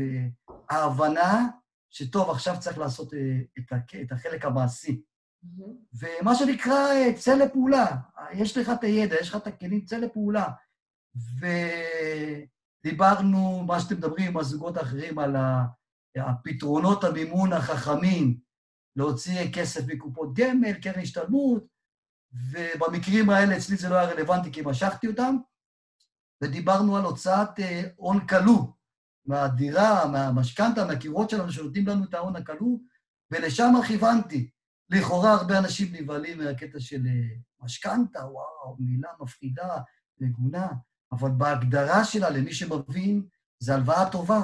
וההבנה 0.71 1.49
שטוב, 1.97 2.31
עכשיו 2.31 2.57
צריך 2.61 2.79
לעשות 2.79 3.15
אה, 3.15 3.41
את 4.03 4.13
החלק 4.13 4.45
המעשי. 4.45 5.03
ומה 5.95 6.35
שנקרא, 6.35 6.73
אה, 6.73 7.13
צא 7.17 7.35
לפעולה. 7.35 7.97
יש 8.33 8.57
לך 8.57 8.71
את 8.79 8.85
הידע, 8.85 9.17
יש 9.21 9.29
לך 9.29 9.37
את 9.37 9.47
הכלים, 9.47 9.85
צא 9.85 9.97
לפעולה. 9.97 10.47
ודיברנו, 12.85 13.65
מה 13.67 13.81
שאתם 13.81 13.97
מדברים 13.97 14.29
עם 14.29 14.37
הזוגות 14.37 14.77
האחרים, 14.77 15.19
על 15.19 15.37
הפתרונות 16.17 17.05
המימון 17.05 17.53
החכמים, 17.53 18.39
להוציא 18.97 19.53
כסף 19.53 19.87
מקופות 19.87 20.35
גמל, 20.35 20.73
קרן 20.73 21.01
השתלמות, 21.03 21.65
ובמקרים 22.51 23.31
האלה 23.31 23.57
אצלי 23.57 23.77
זה 23.77 23.89
לא 23.89 23.95
היה 23.95 24.13
רלוונטי 24.13 24.53
כי 24.53 24.63
משכתי 24.65 25.07
אותם, 25.07 25.37
ודיברנו 26.43 26.97
על 26.97 27.05
הוצאת 27.05 27.61
אה, 27.61 27.83
הון 27.97 28.27
כלוא 28.27 28.67
מהדירה, 29.27 30.09
מהמשכנתה, 30.09 30.87
מהקירות 30.87 31.31
שלנו 31.31 31.53
שנותנים 31.53 31.87
לנו 31.87 32.05
את 32.05 32.15
ההון 32.15 32.37
הכלוא, 32.37 32.79
ולשם 33.31 33.73
כיוונתי. 33.87 34.51
לכאורה 34.91 35.33
הרבה 35.33 35.59
אנשים 35.59 35.89
נבהלים 35.93 36.39
מהקטע 36.39 36.81
של 36.81 37.07
אה, 37.07 37.37
משכנתה, 37.61 38.19
וואו, 38.19 38.77
מילה 38.79 39.09
מפחידה, 39.21 39.79
מגונה, 40.21 40.69
אבל 41.13 41.31
בהגדרה 41.31 42.05
שלה, 42.05 42.31
למי 42.31 42.53
שמבין, 42.55 43.27
זה 43.59 43.75
הלוואה 43.75 44.11
טובה. 44.11 44.43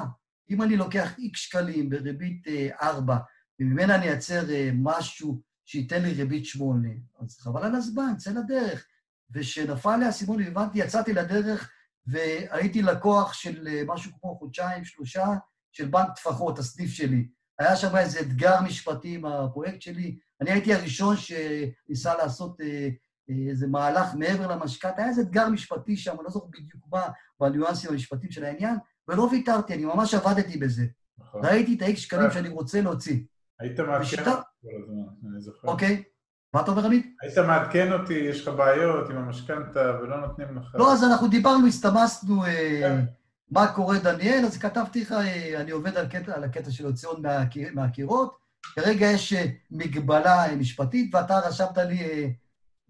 אם 0.49 0.61
אני 0.61 0.77
לוקח 0.77 1.17
איקס 1.17 1.39
שקלים 1.39 1.89
בריבית 1.89 2.47
4, 2.81 3.13
אה, 3.13 3.19
וממנה 3.59 3.95
אני 3.95 4.09
אייצר 4.09 4.49
אה, 4.49 4.69
משהו 4.73 5.41
שייתן 5.65 6.01
לי 6.01 6.13
ריבית 6.13 6.45
8, 6.45 6.89
אז 7.19 7.39
חבל 7.39 7.63
על 7.63 7.75
הזמן, 7.75 8.13
צא 8.17 8.31
לדרך. 8.31 8.87
וכשנפל 9.31 9.97
לי 9.97 10.05
האסימון 10.05 10.41
והבנתי, 10.41 10.79
יצאתי 10.79 11.13
לדרך 11.13 11.71
והייתי 12.07 12.81
לקוח 12.81 13.33
של 13.33 13.67
משהו 13.87 14.11
כמו 14.21 14.35
חודשיים, 14.35 14.85
שלושה, 14.85 15.27
של 15.71 15.87
בנק 15.87 16.07
טפחות, 16.15 16.59
הסניף 16.59 16.89
שלי. 16.89 17.27
היה 17.59 17.75
שם 17.75 17.95
איזה 17.97 18.19
אתגר 18.19 18.61
משפטי 18.61 19.15
עם 19.15 19.25
הפרויקט 19.25 19.81
שלי, 19.81 20.17
אני 20.41 20.51
הייתי 20.51 20.73
הראשון 20.73 21.15
שניסה 21.17 22.15
לעשות 22.15 22.61
אה, 22.61 22.89
אה, 23.29 23.49
איזה 23.49 23.67
מהלך 23.67 24.15
מעבר 24.15 24.47
למשכנתה, 24.47 24.97
היה 24.97 25.09
איזה 25.09 25.21
אתגר 25.21 25.49
משפטי 25.49 25.97
שם, 25.97 26.11
אני 26.11 26.23
לא 26.23 26.29
זוכר 26.29 26.47
בדיוק 26.47 26.83
מה, 26.91 27.01
בניואנסים 27.39 27.91
המשפטיים 27.91 28.31
של 28.31 28.43
העניין, 28.43 28.75
ולא 29.07 29.21
ויתרתי, 29.31 29.73
אני 29.73 29.85
ממש 29.85 30.13
עבדתי 30.13 30.57
בזה. 30.57 30.85
נכון. 31.17 31.45
ראיתי 31.45 31.75
את 31.75 31.81
ה-X 31.81 31.95
שקלים 31.95 32.25
אה. 32.25 32.31
שאני 32.31 32.49
רוצה 32.49 32.81
להוציא. 32.81 33.23
היית 33.59 33.79
אותי 33.79 34.15
כל 34.61 34.83
הזמן, 34.83 35.31
אני 35.31 35.41
זוכר. 35.41 35.67
אוקיי. 35.67 36.03
מה 36.53 36.61
אתה 36.61 36.71
אומר, 36.71 36.85
עמית? 36.85 37.15
היית 37.21 37.37
מעדכן 37.37 37.93
אותי, 37.93 38.13
יש 38.13 38.47
לך 38.47 38.53
בעיות 38.55 39.09
עם 39.09 39.17
המשכנתה 39.17 39.99
ולא 40.01 40.21
נותנים 40.21 40.57
לך... 40.57 40.75
לא, 40.75 40.93
אז 40.93 41.03
אנחנו 41.03 41.27
דיברנו, 41.27 41.67
הסתמסנו 41.67 42.41
כן. 42.81 43.05
מה 43.51 43.73
קורה, 43.73 43.99
דניאל, 43.99 44.45
אז 44.45 44.57
כתבתי 44.57 45.01
לך, 45.01 45.15
אני 45.55 45.71
עובד 45.71 45.97
על, 45.97 46.07
קטע, 46.07 46.35
על 46.35 46.43
הקטע 46.43 46.71
של 46.71 46.85
הוצאות 46.85 47.19
מהקירות, 47.73 48.37
כרגע 48.75 49.05
יש 49.05 49.33
אה, 49.33 49.45
מגבלה 49.71 50.49
אה, 50.49 50.55
משפטית, 50.55 51.15
ואתה 51.15 51.39
רשמת 51.39 51.77
לי 51.77 52.33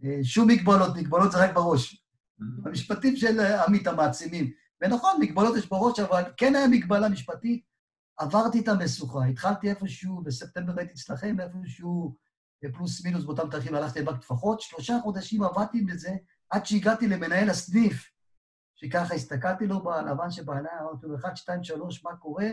אה, 0.04 0.20
שום 0.24 0.48
מגבלות, 0.48 0.96
מגבלות 0.96 1.32
זה 1.32 1.38
רק 1.38 1.54
בראש. 1.54 1.94
Mm-hmm. 1.94 2.44
המשפטים 2.66 3.16
של 3.16 3.40
עמית 3.40 3.88
המעצימים. 3.88 4.52
ונכון, 4.82 5.12
מגבלות 5.20 5.58
יש 5.58 5.70
בראש, 5.70 6.00
אבל 6.00 6.24
כן 6.38 6.56
היה 6.56 6.68
מגבלה 6.68 7.10
משפטית, 7.10 7.64
עברתי 8.18 8.60
את 8.60 8.68
המשוכה, 8.68 9.26
התחלתי 9.26 9.70
איפשהו, 9.70 10.22
בספטמבר 10.24 10.74
הייתי 10.78 10.94
אצלכם, 10.94 11.38
איפשהו 11.40 12.16
פלוס 12.70 13.06
מינוס 13.06 13.24
באותם 13.24 13.50
תאריכים 13.50 13.76
הלכתי 13.76 14.02
לבנק 14.02 14.22
טפחות, 14.22 14.62
שלושה 14.62 15.00
חודשים 15.04 15.44
עבדתי 15.44 15.82
בזה 15.82 16.12
עד 16.50 16.66
שהגעתי 16.66 17.08
למנהל 17.08 17.50
הסניף, 17.50 18.12
שככה 18.76 19.14
הסתכלתי 19.14 19.68
לו 19.68 19.84
בלבן 19.84 20.32
שבעיניי, 20.32 20.72
אמרתי 20.82 21.08
לו, 21.08 21.16
1, 21.16 21.38
2, 21.38 21.64
3, 21.64 22.04
מה 22.04 22.16
קורה? 22.16 22.48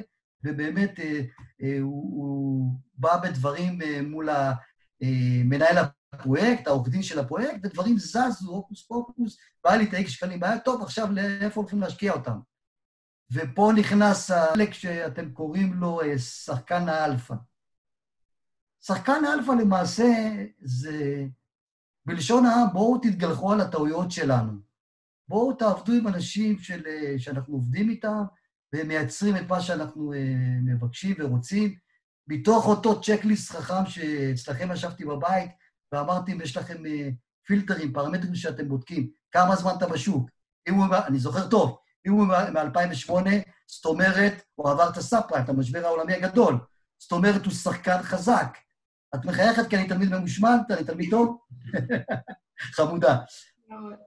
ובאמת 0.45 1.01
אה, 1.01 1.21
אה, 1.63 1.79
הוא, 1.81 2.23
הוא 2.23 2.75
בא 2.95 3.17
בדברים 3.17 3.83
אה, 3.83 4.01
מול 4.03 4.29
מנהל 5.45 5.77
הפרויקט, 6.13 6.67
העורך 6.67 6.89
דין 6.89 7.03
של 7.03 7.19
הפרויקט, 7.19 7.61
ודברים 7.63 7.99
זזו, 7.99 8.51
הוקוס 8.51 8.87
פוקוס, 8.87 9.39
בא 9.65 9.71
לי 9.71 9.85
את 9.85 9.95
ה-X 9.95 10.09
שקלים, 10.09 10.45
היה 10.45 10.59
טוב, 10.59 10.83
עכשיו 10.83 11.13
לאיפה 11.13 11.61
הולכים 11.61 11.81
להשקיע 11.81 12.13
אותם? 12.13 12.39
ופה 13.33 13.73
נכנס 13.77 14.31
החלק 14.31 14.73
שאתם 14.73 15.33
קוראים 15.33 15.75
לו 15.75 16.01
שחקן 16.19 16.89
האלפא. 16.89 17.35
שחקן 18.81 19.25
האלפא 19.25 19.53
למעשה 19.53 20.07
זה, 20.61 21.25
בלשון 22.07 22.47
העם, 22.47 22.67
בואו 22.73 22.99
תתגלחו 22.99 23.53
על 23.53 23.61
הטעויות 23.61 24.11
שלנו. 24.11 24.53
בואו 25.29 25.53
תעבדו 25.53 25.93
עם 25.93 26.09
אנשים 26.09 26.59
של, 26.59 26.83
שאנחנו 27.19 27.55
עובדים 27.55 27.91
איתם, 27.91 28.23
והם 28.73 28.89
מייצרים 28.89 29.37
את 29.37 29.49
מה 29.49 29.61
שאנחנו 29.61 30.13
אה, 30.13 30.19
מבקשים 30.63 31.17
ורוצים. 31.19 31.75
מתוך 32.29 32.67
אותו 32.67 33.01
צ'קליסט 33.01 33.51
חכם 33.51 33.87
שאצלכם 33.87 34.73
ישבתי 34.73 35.05
בבית 35.05 35.51
ואמרתי 35.93 36.33
אם 36.33 36.41
יש 36.41 36.57
לכם 36.57 36.87
אה, 36.87 37.09
פילטרים, 37.47 37.93
פרמטרים 37.93 38.35
שאתם 38.35 38.69
בודקים, 38.69 39.11
כמה 39.31 39.57
זמן 39.57 39.73
אתה 39.79 39.87
בשוק. 39.87 40.31
אם 40.69 40.75
הוא, 40.75 40.87
אני 41.07 41.19
זוכר 41.19 41.49
טוב, 41.49 41.79
אם 42.07 42.13
הוא 42.13 42.27
מ-2008, 42.27 43.13
זאת 43.67 43.85
אומרת, 43.85 44.43
הוא 44.55 44.71
עבר 44.71 44.91
את 44.91 44.97
הסאפרה, 44.97 45.41
את 45.41 45.49
המשבר 45.49 45.87
העולמי 45.87 46.15
הגדול. 46.15 46.59
זאת 46.99 47.13
אומרת, 47.13 47.45
הוא 47.45 47.53
שחקן 47.53 48.03
חזק. 48.03 48.59
את 49.15 49.25
מחייכת 49.25 49.71
כי 49.71 49.77
אני 49.77 49.89
תלמיד 49.89 50.09
ממושמע, 50.09 50.57
אני 50.71 50.85
תלמיד 50.85 51.11
טוב? 51.11 51.39
חמודה. 52.77 53.19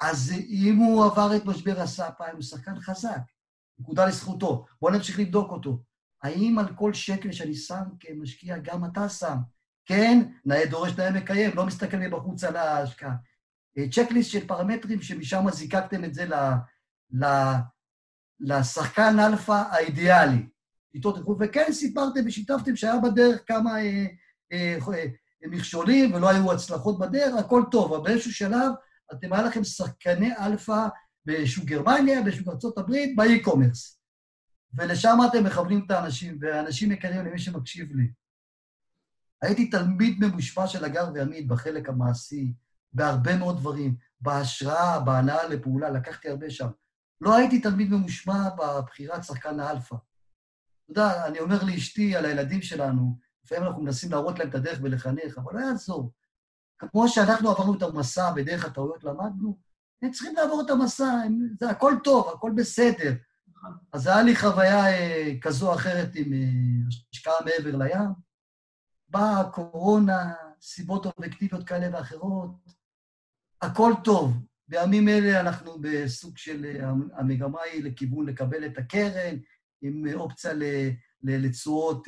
אז 0.01 0.33
אם 0.49 0.75
הוא 0.75 1.05
עבר 1.05 1.35
את 1.35 1.45
משבר 1.45 1.79
הסאפרה, 1.79 2.31
הוא 2.31 2.41
שחקן 2.41 2.79
חזק. 2.79 3.19
נקודה 3.79 4.05
לזכותו. 4.05 4.65
בואו 4.81 4.93
נמשיך 4.93 5.19
לבדוק 5.19 5.51
אותו. 5.51 5.83
האם 6.23 6.59
על 6.59 6.75
כל 6.75 6.93
שקל 6.93 7.31
שאני 7.31 7.55
שם 7.55 7.83
כמשקיע, 7.99 8.57
גם 8.57 8.85
אתה 8.85 9.09
שם? 9.09 9.37
כן, 9.85 10.21
נאה 10.45 10.65
דורש, 10.65 10.97
נאה 10.97 11.11
מקיים, 11.11 11.51
לא 11.55 11.65
מסתכל 11.65 11.97
מבחוץ 11.97 12.43
על 12.43 12.55
ההשקעה. 12.55 13.15
צ'קליסט 13.91 14.31
של 14.31 14.47
פרמטרים 14.47 15.01
שמשם 15.01 15.45
זיקקתם 15.51 16.03
את 16.03 16.13
זה 16.13 16.25
ל, 16.25 16.33
ל, 17.11 17.25
לשחקן 18.39 19.19
אלפא 19.19 19.63
האידיאלי. 19.69 20.45
שיטות 20.91 21.17
איכות, 21.17 21.37
וכן 21.39 21.71
סיפרתם 21.71 22.19
ושיתפתם 22.25 22.75
שהיה 22.75 22.99
בדרך 22.99 23.41
כמה 23.47 23.71
אה, 23.71 23.77
אה, 23.77 23.83
אה, 23.83 24.05
מכשולים 25.41 26.13
ולא 26.13 26.29
היו 26.29 26.51
הצלחות 26.51 26.99
בדרך, 26.99 27.35
הכל 27.39 27.63
טוב, 27.71 27.93
אבל 27.93 28.03
באיזשהו 28.03 28.33
שלב 28.33 28.71
אתם, 29.13 29.33
היה 29.33 29.43
לכם 29.43 29.63
שחקני 29.63 30.37
אלפא 30.37 30.87
בשוק 31.25 31.65
גרמניה, 31.65 32.21
בשוק 32.21 32.47
ארה"ב, 32.47 32.91
ב 33.15 33.22
e-commerce. 33.22 34.01
ולשם 34.73 35.17
אתם 35.29 35.43
מכוונים 35.43 35.83
את 35.85 35.91
האנשים, 35.91 36.37
ואנשים 36.41 36.91
יקרים 36.91 37.25
למי 37.25 37.39
שמקשיב 37.39 37.91
לי. 37.91 38.11
הייתי 39.41 39.69
תלמיד 39.69 40.19
ממושמע 40.19 40.67
של 40.67 40.85
הגר 40.85 41.11
ועמית 41.13 41.47
בחלק 41.47 41.89
המעשי, 41.89 42.53
בהרבה 42.93 43.37
מאוד 43.37 43.57
דברים, 43.57 43.95
בהשראה, 44.21 44.99
בהנאה 44.99 45.47
לפעולה, 45.47 45.89
לקחתי 45.89 46.29
הרבה 46.29 46.49
שם. 46.49 46.67
לא 47.21 47.35
הייתי 47.35 47.61
תלמיד 47.61 47.91
ממושמע 47.91 48.49
בבחירת 48.49 49.23
שחקן 49.23 49.59
האלפא. 49.59 49.95
אתה 49.95 50.91
יודע, 50.91 51.27
אני 51.27 51.39
אומר 51.39 51.63
לאשתי 51.63 52.15
על 52.15 52.25
הילדים 52.25 52.61
שלנו, 52.61 53.17
לפעמים 53.45 53.63
אנחנו 53.63 53.83
מנסים 53.83 54.11
להראות 54.11 54.39
להם 54.39 54.49
את 54.49 54.55
הדרך 54.55 54.79
ולחנך, 54.81 55.37
אבל 55.37 55.59
לא 55.59 55.65
יעזור. 55.65 56.11
כמו 56.77 57.09
שאנחנו 57.09 57.49
עברנו 57.49 57.77
את 57.77 57.81
המסע 57.81 58.31
בדרך 58.31 58.65
הטעויות 58.65 59.03
למדנו, 59.03 59.57
הם 60.01 60.11
צריכים 60.11 60.35
לעבור 60.35 60.61
את 60.65 60.69
המסע, 60.69 61.05
הם, 61.05 61.49
זה 61.59 61.69
הכל 61.69 61.93
טוב, 62.03 62.29
הכל 62.29 62.51
בסדר. 62.55 63.13
נכון. 63.47 63.77
אז 63.93 64.07
היה 64.07 64.23
לי 64.23 64.35
חוויה 64.35 64.87
אה, 64.87 65.33
כזו 65.41 65.69
או 65.69 65.75
אחרת 65.75 66.09
עם 66.15 66.33
אה, 66.33 66.39
השקעה 67.13 67.33
מעבר 67.45 67.77
לים. 67.77 68.09
באה 69.09 69.39
הקורונה, 69.39 70.33
סיבות 70.61 71.05
אובייקטיביות 71.05 71.67
כאלה 71.67 71.97
ואחרות, 71.97 72.51
הכל 73.61 73.93
טוב. 74.03 74.33
בימים 74.67 75.07
אלה 75.07 75.39
אנחנו 75.39 75.77
בסוג 75.81 76.37
של, 76.37 76.65
אה, 76.65 76.89
המגמה 77.19 77.59
היא 77.73 77.83
לכיוון 77.83 78.25
לקבל 78.25 78.65
את 78.65 78.77
הקרן, 78.77 79.35
עם 79.81 80.03
אופציה 80.13 80.51
לתשואות, 81.23 82.07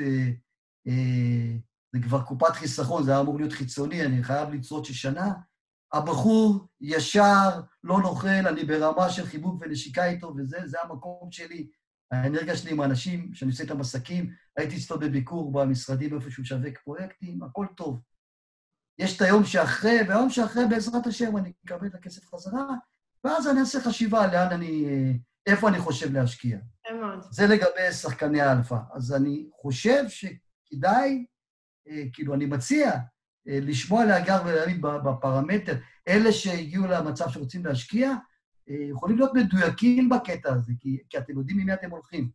זה 1.94 2.00
כבר 2.02 2.22
קופת 2.22 2.54
חיסכון, 2.54 3.04
זה 3.04 3.12
היה 3.12 3.20
אמור 3.20 3.38
להיות 3.38 3.52
חיצוני, 3.52 4.06
אני 4.06 4.24
חייב 4.24 4.50
לתשואות 4.50 4.86
של 4.86 4.94
שנה. 4.94 5.34
הבחור 5.94 6.68
ישר, 6.82 7.62
לא 7.84 8.00
נוכל, 8.02 8.28
אני 8.28 8.64
ברמה 8.64 9.10
של 9.10 9.26
חיבוק 9.26 9.62
ונשיקה 9.62 10.06
איתו, 10.06 10.34
וזה 10.38 10.78
המקום 10.84 11.32
שלי. 11.32 11.68
האנרגיה 12.12 12.58
שלי 12.58 12.72
עם 12.72 12.80
האנשים, 12.80 13.34
שאני 13.34 13.52
עושה 13.52 13.64
איתם 13.64 13.82
עסקים, 13.82 14.34
הייתי 14.58 14.78
אצלו 14.78 15.00
בביקור 15.00 15.52
במשרדים 15.52 16.16
איפה 16.16 16.32
שהוא 16.32 16.44
משווק 16.44 16.78
פרויקטים, 16.84 17.44
הכל 17.44 17.66
טוב. 17.78 18.02
יש 19.00 19.18
את 19.18 19.22
היום 19.22 19.46
שאחרי, 19.46 20.00
והיום 20.08 20.30
שאחרי, 20.30 20.64
בעזרת 20.70 21.08
השם, 21.08 21.38
אני 21.38 21.52
אקבל 21.66 21.88
את 21.88 21.96
הכסף 21.96 22.26
חזרה, 22.26 22.66
ואז 23.24 23.48
אני 23.48 23.60
אעשה 23.60 23.82
חשיבה 23.82 24.28
לאן 24.28 24.52
אני, 24.52 24.86
איפה 25.46 25.70
אני 25.70 25.80
חושב 25.80 26.14
להשקיע. 26.14 26.58
זה 27.32 27.48
לגבי 27.48 27.92
שחקני 27.92 28.42
האלפא. 28.42 28.78
אז 28.94 29.14
אני 29.14 29.50
חושב 29.62 30.04
שכדאי, 30.08 30.38
אה, 31.88 32.04
כאילו, 32.14 32.34
אני 32.34 32.46
מציע 32.46 32.92
אה, 33.48 33.60
לשמוע 33.62 34.06
לאגר 34.06 34.42
ולהבין 34.46 34.82
בפרמטר, 34.82 35.76
אלה 36.08 36.32
שהגיעו 36.32 36.88
למצב 36.88 37.30
שרוצים 37.30 37.66
להשקיע, 37.66 38.12
אה, 38.70 38.76
יכולים 38.90 39.18
להיות 39.18 39.34
מדויקים 39.34 40.10
בקטע 40.10 40.54
הזה, 40.54 40.74
כי, 40.80 41.04
כי 41.10 41.18
אתם 41.18 41.38
יודעים 41.38 41.58
ממי 41.58 41.74
אתם 41.74 41.90
הולכים. 41.90 42.30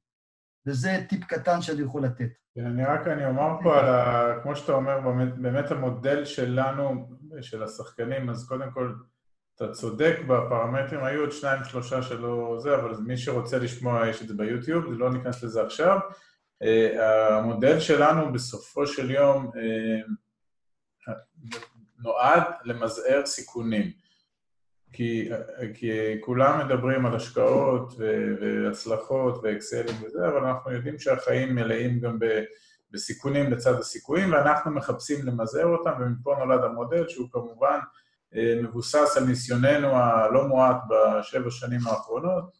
וזה 0.66 1.04
טיפ 1.08 1.24
קטן 1.24 1.62
שאני 1.62 1.82
יכול 1.82 2.04
לתת. 2.04 2.28
כן, 2.54 2.66
אני 2.66 2.84
רק, 2.84 3.06
אני 3.06 3.26
אומר 3.26 3.56
פה 3.62 3.78
על 3.78 3.84
ה... 3.84 4.34
כמו 4.42 4.56
שאתה 4.56 4.72
אומר, 4.72 5.00
באמת, 5.00 5.38
באמת 5.38 5.70
המודל 5.70 6.24
שלנו, 6.24 7.08
של 7.40 7.62
השחקנים, 7.62 8.30
אז 8.30 8.48
קודם 8.48 8.70
כל, 8.70 8.94
אתה 9.54 9.72
צודק 9.72 10.16
בפרמטרים, 10.28 11.04
היו 11.04 11.20
עוד 11.20 11.32
שניים, 11.32 11.64
שלושה 11.64 12.02
שלא 12.02 12.56
זה, 12.60 12.74
אבל 12.74 12.96
מי 12.96 13.16
שרוצה 13.16 13.58
לשמוע, 13.58 14.08
יש 14.08 14.22
את 14.22 14.28
זה 14.28 14.34
ביוטיוב, 14.34 14.84
לא 14.88 15.12
ניכנס 15.12 15.42
לזה 15.42 15.62
עכשיו. 15.62 15.98
אה, 16.62 17.36
המודל 17.36 17.80
שלנו 17.80 18.32
בסופו 18.32 18.86
של 18.86 19.10
יום 19.10 19.50
אה, 19.56 21.14
נועד 21.98 22.42
למזער 22.64 23.26
סיכונים. 23.26 23.92
כי, 24.92 25.30
כי 25.74 25.90
כולם 26.20 26.66
מדברים 26.66 27.06
על 27.06 27.16
השקעות 27.16 27.92
ו, 27.98 28.24
והצלחות 28.40 29.40
ואקסלים 29.42 29.96
וזה, 30.02 30.28
אבל 30.28 30.46
אנחנו 30.46 30.72
יודעים 30.72 30.98
שהחיים 30.98 31.54
מלאים 31.54 32.00
גם 32.00 32.18
ב, 32.18 32.24
בסיכונים 32.90 33.52
לצד 33.52 33.74
הסיכויים, 33.78 34.32
ואנחנו 34.32 34.70
מחפשים 34.70 35.26
למזער 35.26 35.66
אותם, 35.66 35.92
ומפה 36.00 36.36
נולד 36.38 36.64
המודל 36.64 37.08
שהוא 37.08 37.28
כמובן 37.32 37.78
אה, 38.34 38.54
מבוסס 38.62 39.16
על 39.16 39.24
ניסיוננו 39.24 39.88
הלא 39.88 40.48
מועט 40.48 40.76
בשבע 40.90 41.50
שנים 41.50 41.80
האחרונות, 41.86 42.58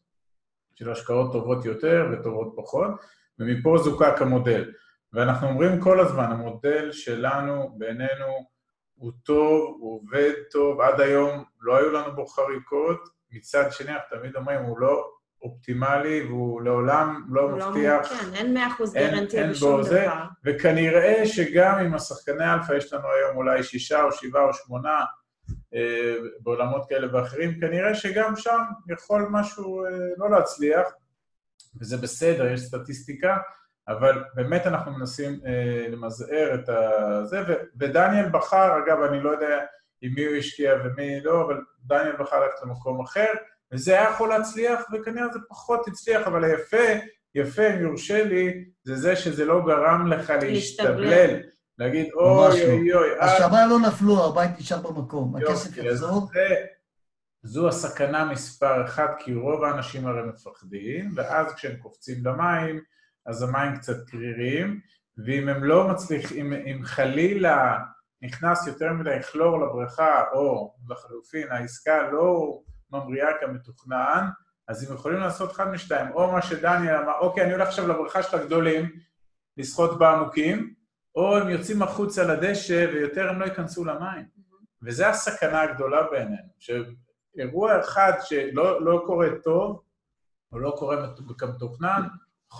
של 0.75 0.91
השקעות 0.91 1.33
טובות 1.33 1.65
יותר 1.65 2.07
וטובות 2.13 2.53
פחות, 2.57 2.91
ומפה 3.39 3.79
זוקק 3.79 4.23
המודל. 4.23 4.73
ואנחנו 5.13 5.49
אומרים 5.49 5.81
כל 5.81 6.01
הזמן, 6.01 6.25
המודל 6.25 6.93
שלנו, 6.93 7.75
בעינינו, 7.79 8.47
הוא 8.95 9.13
טוב, 9.23 9.77
הוא 9.81 10.01
עובד 10.01 10.33
טוב, 10.51 10.81
עד 10.81 11.01
היום 11.01 11.45
לא 11.61 11.77
היו 11.77 11.91
לנו 11.91 12.15
בו 12.15 12.27
חריקות, 12.27 13.09
מצד 13.31 13.65
שני 13.71 13.93
אנחנו 13.93 14.19
תמיד 14.19 14.37
אומרים, 14.37 14.61
הוא 14.61 14.79
לא 14.79 15.11
אופטימלי 15.43 16.23
והוא 16.27 16.63
לעולם 16.63 17.25
לא 17.29 17.49
מבטיח... 17.49 18.13
לא, 18.13 18.19
כן, 18.19 18.35
אין 18.35 18.55
מאה 18.55 18.67
אחוז 18.67 18.95
guarantee 18.95 19.45
בשום 19.51 19.73
דבר. 19.73 19.83
זה, 19.83 20.07
וכנראה 20.45 21.27
שגם 21.27 21.79
עם 21.79 21.95
השחקני 21.95 22.53
אלפא 22.53 22.73
יש 22.73 22.93
לנו 22.93 23.05
היום 23.09 23.37
אולי 23.37 23.63
שישה 23.63 24.03
או 24.03 24.13
שבעה 24.13 24.45
או 24.45 24.55
שמונה 24.55 25.05
אה, 25.75 26.17
בעולמות 26.41 26.89
כאלה 26.89 27.17
ואחרים, 27.17 27.61
כנראה 27.61 27.95
שגם 27.95 28.37
שם 28.37 28.59
יכול 28.89 29.29
משהו 29.31 29.85
אה, 29.85 29.91
לא 30.17 30.31
להצליח, 30.31 30.87
וזה 31.81 31.97
בסדר, 31.97 32.47
יש 32.47 32.61
סטטיסטיקה, 32.61 33.37
אבל 33.89 34.25
באמת 34.35 34.67
אנחנו 34.67 34.93
מנסים 34.93 35.41
אה, 35.47 35.89
למזער 35.89 36.55
את 36.55 36.71
זה, 37.27 37.41
ודניאל 37.81 38.29
בחר, 38.33 38.79
אגב, 38.85 39.03
אני 39.03 39.23
לא 39.23 39.31
יודע 39.31 39.59
עם 40.03 40.13
מי 40.15 40.25
הוא 40.25 40.37
השקיע 40.37 40.75
ומי 40.85 41.21
לא, 41.21 41.43
אבל 41.47 41.61
דניאל 41.85 42.17
בחר 42.19 42.41
ללכת 42.41 42.63
למקום 42.63 43.01
אחר, 43.01 43.33
וזה 43.73 43.93
היה 43.93 44.11
יכול 44.11 44.29
להצליח, 44.29 44.81
וכנראה 44.93 45.29
זה 45.33 45.39
פחות 45.49 45.89
הצליח, 45.89 46.27
אבל 46.27 46.45
היפה, 46.45 46.87
יפה, 47.35 47.67
אם 47.75 47.83
יורשה 47.83 48.25
לי, 48.25 48.65
זה 48.85 48.97
זה 48.97 49.17
שזה 49.17 49.45
לא 49.45 49.61
גרם 49.67 50.13
לך 50.13 50.33
להשתבלל. 50.43 51.41
להגיד, 51.79 52.09
אוי 52.15 52.65
אוי 52.67 52.95
אוי. 52.95 53.09
השמיים 53.21 53.69
לא 53.71 53.79
נפלו, 53.89 54.25
הבית 54.25 54.51
נשאר 54.59 54.81
במקום, 54.81 55.37
הכסף 55.37 55.77
יחזור. 55.77 56.29
זו 57.43 57.69
הסכנה 57.69 58.25
מספר 58.25 58.85
אחת, 58.85 59.11
כי 59.19 59.35
רוב 59.35 59.65
האנשים 59.65 60.07
הרי 60.07 60.23
מפחדים, 60.29 61.11
ואז 61.17 61.55
כשהם 61.55 61.77
קופצים 61.77 62.27
למים, 62.27 62.81
אז 63.27 63.43
המים 63.43 63.77
קצת 63.77 63.97
קרירים, 64.07 64.81
ואם 65.27 65.49
הם 65.49 65.65
לא 65.65 65.89
מצליחים, 65.89 66.53
אם, 66.53 66.67
אם 66.67 66.85
חלילה 66.85 67.79
נכנס 68.23 68.67
יותר 68.67 68.93
מדי 68.93 69.23
כלור 69.33 69.61
לבריכה, 69.61 70.25
או 70.33 70.75
לחלופין 70.89 71.47
העסקה 71.51 72.11
לא 72.11 72.61
ממריאה 72.91 73.29
כמתוכנן, 73.41 74.29
אז 74.69 74.89
הם 74.91 74.95
יכולים 74.95 75.19
לעשות 75.19 75.53
אחד 75.53 75.71
משתיים, 75.71 76.13
או 76.13 76.33
מה 76.33 76.43
שדניאל 76.43 76.97
אמר, 76.97 77.19
אוקיי, 77.21 77.45
אני 77.45 77.53
הולך 77.53 77.69
עכשיו 77.69 77.89
לבריכה 77.89 78.23
של 78.23 78.37
הגדולים, 78.37 78.91
לשחות 79.57 79.99
בעמוקים, 79.99 80.75
או 81.15 81.39
הם 81.39 81.49
יוצאים 81.49 81.83
החוצה 81.83 82.25
לדשא 82.25 82.87
ויותר 82.93 83.29
הם 83.29 83.41
לא 83.41 83.45
ייכנסו 83.45 83.85
למים. 83.85 84.25
וזו 84.83 85.05
הסכנה 85.05 85.63
הגדולה 85.63 86.03
בעינינו, 86.11 86.49
שאירוע 87.39 87.81
אחד 87.81 88.13
שלא 88.21 88.85
לא 88.85 89.03
קורה 89.07 89.29
טוב, 89.45 89.83
או 90.53 90.59
לא 90.59 90.75
קורה 90.79 90.97
כמתוכנן, 91.39 92.03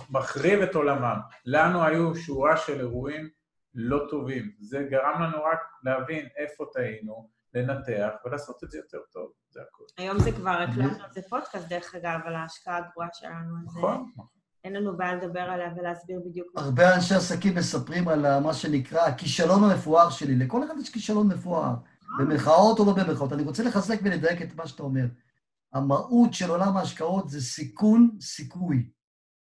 מחריב 0.09 0.61
את 0.61 0.75
עולמם. 0.75 1.19
לנו 1.45 1.83
היו 1.83 2.15
שורה 2.15 2.57
של 2.57 2.79
אירועים 2.79 3.29
לא 3.75 4.05
טובים. 4.09 4.51
זה 4.59 4.87
גרם 4.89 5.21
לנו 5.21 5.43
רק 5.43 5.59
להבין 5.83 6.27
איפה 6.37 6.65
טעינו, 6.73 7.29
לנתח 7.53 8.09
ולעשות 8.25 8.63
את 8.63 8.71
זה 8.71 8.77
יותר 8.77 8.97
טוב, 9.11 9.31
זה 9.49 9.59
הכול. 9.61 9.85
היום 9.97 10.19
זה 10.19 10.31
כבר, 10.31 10.51
הקלטנו 10.51 11.03
על 11.03 11.11
זה 11.11 11.21
פודקאסט, 11.29 11.67
דרך 11.69 11.95
אגב, 11.95 12.19
על 12.25 12.35
ההשקעה 12.35 12.77
הגרועה 12.77 13.07
שלנו. 13.13 13.55
נכון, 13.65 14.05
נכון. 14.13 14.25
אין 14.63 14.73
לנו 14.73 14.97
בעיה 14.97 15.15
לדבר 15.15 15.39
עליה 15.39 15.73
ולהסביר 15.77 16.19
בדיוק. 16.25 16.47
הרבה 16.55 16.95
אנשי 16.95 17.15
עסקים 17.15 17.55
מספרים 17.55 18.07
על 18.07 18.39
מה 18.39 18.53
שנקרא 18.53 19.01
הכישלון 19.01 19.63
המפואר 19.63 20.09
שלי. 20.09 20.35
לכל 20.35 20.63
אחד 20.63 20.73
יש 20.81 20.89
כישלון 20.89 21.27
מפואר, 21.27 21.73
במחאות 22.19 22.79
או 22.79 22.85
לא 22.85 22.93
במחאות. 22.93 23.33
אני 23.33 23.43
רוצה 23.43 23.63
לחזק 23.63 23.99
ולדייק 24.03 24.41
את 24.41 24.55
מה 24.55 24.67
שאתה 24.67 24.83
אומר. 24.83 25.05
המהות 25.73 26.33
של 26.33 26.49
עולם 26.49 26.77
ההשקעות 26.77 27.29
זה 27.29 27.41
סיכון, 27.41 28.17
סיכוי. 28.21 28.89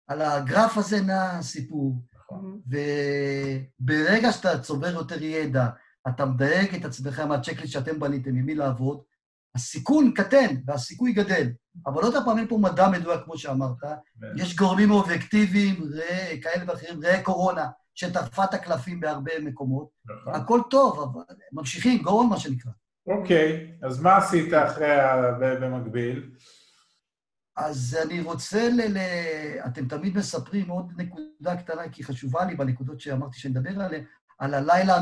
על 0.09 0.23
הגרף 0.23 0.77
הזה 0.77 1.01
נע 1.01 1.39
הסיפור. 1.39 2.03
נכון. 2.15 2.61
וברגע 3.81 4.33
שאתה 4.33 4.59
צובר 4.59 4.91
יותר 4.91 5.23
ידע, 5.23 5.69
אתה 6.09 6.27
מדייק 6.27 6.75
את 6.75 6.85
עצמך 6.85 7.21
מהצ'קליסט 7.21 7.73
שאתם 7.73 8.01
בניתם, 8.01 8.31
עם 8.31 8.47
מי 8.47 8.55
לעבוד, 8.55 9.03
הסיכון 9.55 10.13
קטן 10.15 10.47
והסיכוי 10.67 11.13
גדל. 11.13 11.49
אבל 11.87 12.03
עוד 12.03 12.15
פעם, 12.25 12.39
אין 12.39 12.49
פה 12.49 12.59
מדע 12.59 12.89
מדויק, 12.89 13.21
כמו 13.25 13.39
שאמרת. 13.39 13.83
יש 14.37 14.57
גורמים 14.57 14.91
אובייקטיביים, 14.91 15.89
כאלה 16.43 16.65
ואחרים, 16.67 17.05
ראה 17.05 17.23
קורונה, 17.23 17.67
שטרפה 17.95 18.45
את 18.45 18.55
הקלפים 18.55 19.01
בהרבה 19.01 19.41
מקומות. 19.41 19.89
נכון. 20.05 20.35
הכל 20.35 20.61
טוב, 20.71 21.01
אבל 21.01 21.37
ממשיכים, 21.53 22.03
גאון, 22.03 22.29
מה 22.29 22.39
שנקרא. 22.39 22.73
אוקיי, 23.07 23.73
אז 23.83 24.01
מה 24.01 24.17
עשית 24.17 24.55
אחרי, 24.55 24.97
במקביל? 25.41 26.31
אז 27.57 27.99
אני 28.07 28.21
רוצה 28.21 28.69
ל... 28.69 28.81
ל... 28.81 28.99
אתם 29.67 29.89
תמיד 29.89 30.17
מספרים 30.17 30.69
עוד 30.69 30.93
נקודה 30.97 31.57
קטנה, 31.57 31.89
כי 31.89 32.05
חשובה 32.05 32.45
לי 32.45 32.57
בנקודות 32.57 33.01
שאמרתי 33.01 33.41
שאני 33.41 33.59
אדבר 33.59 33.83
עליהן, 33.83 34.05
על 34.39 34.55
הלילה, 34.55 34.97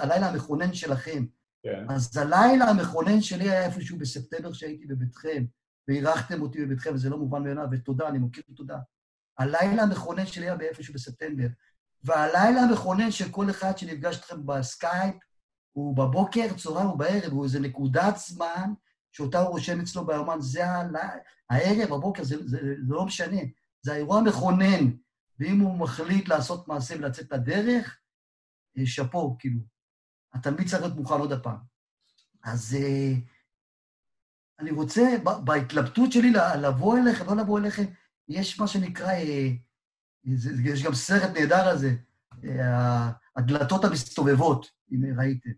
הלילה 0.00 0.28
המכונן 0.28 0.74
שלכם. 0.74 1.24
כן. 1.62 1.84
אז 1.88 2.16
הלילה 2.16 2.64
המכונן 2.64 3.20
שלי 3.20 3.50
היה 3.50 3.66
איפשהו 3.66 3.98
בספטמבר 3.98 4.52
שהייתי 4.52 4.86
בביתכם, 4.86 5.44
ואירחתם 5.88 6.42
אותי 6.42 6.64
בביתכם, 6.64 6.94
וזה 6.94 7.10
לא 7.10 7.18
מובן 7.18 7.42
מאליו, 7.42 7.64
ותודה, 7.72 8.08
אני 8.08 8.18
מוקיר 8.18 8.42
תודה. 8.56 8.78
הלילה 9.38 9.82
המכונן 9.82 10.26
שלי 10.26 10.44
היה 10.46 10.56
באיפשהו 10.56 10.94
בספטמבר, 10.94 11.46
והלילה 12.04 12.60
המכונן 12.60 13.10
של 13.10 13.30
כל 13.30 13.50
אחד 13.50 13.78
שנפגש 13.78 14.16
איתכם 14.16 14.46
בסקייפ, 14.46 15.14
הוא 15.72 15.96
בבוקר, 15.96 16.46
צהריים 16.56 16.88
ובערב, 16.88 17.32
הוא 17.32 17.44
איזה 17.44 17.60
נקודת 17.60 18.16
זמן 18.16 18.72
שאותה 19.12 19.40
הוא 19.40 19.48
רושם 19.48 19.80
אצלו 19.80 20.06
ביומן, 20.06 20.40
זה 20.40 20.64
הערב, 21.50 21.92
הבוקר, 21.92 22.24
זה, 22.24 22.36
זה, 22.36 22.58
זה 22.58 22.74
לא 22.78 23.04
משנה, 23.04 23.40
זה 23.82 23.92
האירוע 23.92 24.18
המכונן, 24.18 24.90
ואם 25.38 25.60
הוא 25.60 25.78
מחליט 25.78 26.28
לעשות 26.28 26.68
מעשה 26.68 26.94
ולצאת 26.94 27.32
לדרך, 27.32 27.98
אה, 28.78 28.86
שאפו, 28.86 29.36
כאילו. 29.38 29.60
התלמיד 30.34 30.68
צריך 30.68 30.82
להיות 30.82 30.96
מוכן 30.96 31.14
עוד 31.14 31.32
הפעם. 31.32 31.58
אז 32.44 32.76
uh, 32.80 33.16
אני 34.58 34.70
רוצה, 34.70 35.16
בהתלבטות 35.44 36.12
שלי 36.12 36.32
לבוא 36.62 36.98
אליכם, 36.98 37.26
לא 37.26 37.36
לבוא 37.36 37.58
אליכם, 37.58 37.84
יש 38.28 38.60
מה 38.60 38.68
שנקרא, 38.68 39.12
uh, 39.12 39.67
יש 40.64 40.82
גם 40.82 40.94
סרט 40.94 41.30
נהדר 41.38 41.68
על 41.68 41.78
זה, 41.78 41.94
uh, 42.32 42.46
הדלתות 43.36 43.84
המסתובבות, 43.84 44.70
אם 44.92 45.18
ראיתם. 45.18 45.50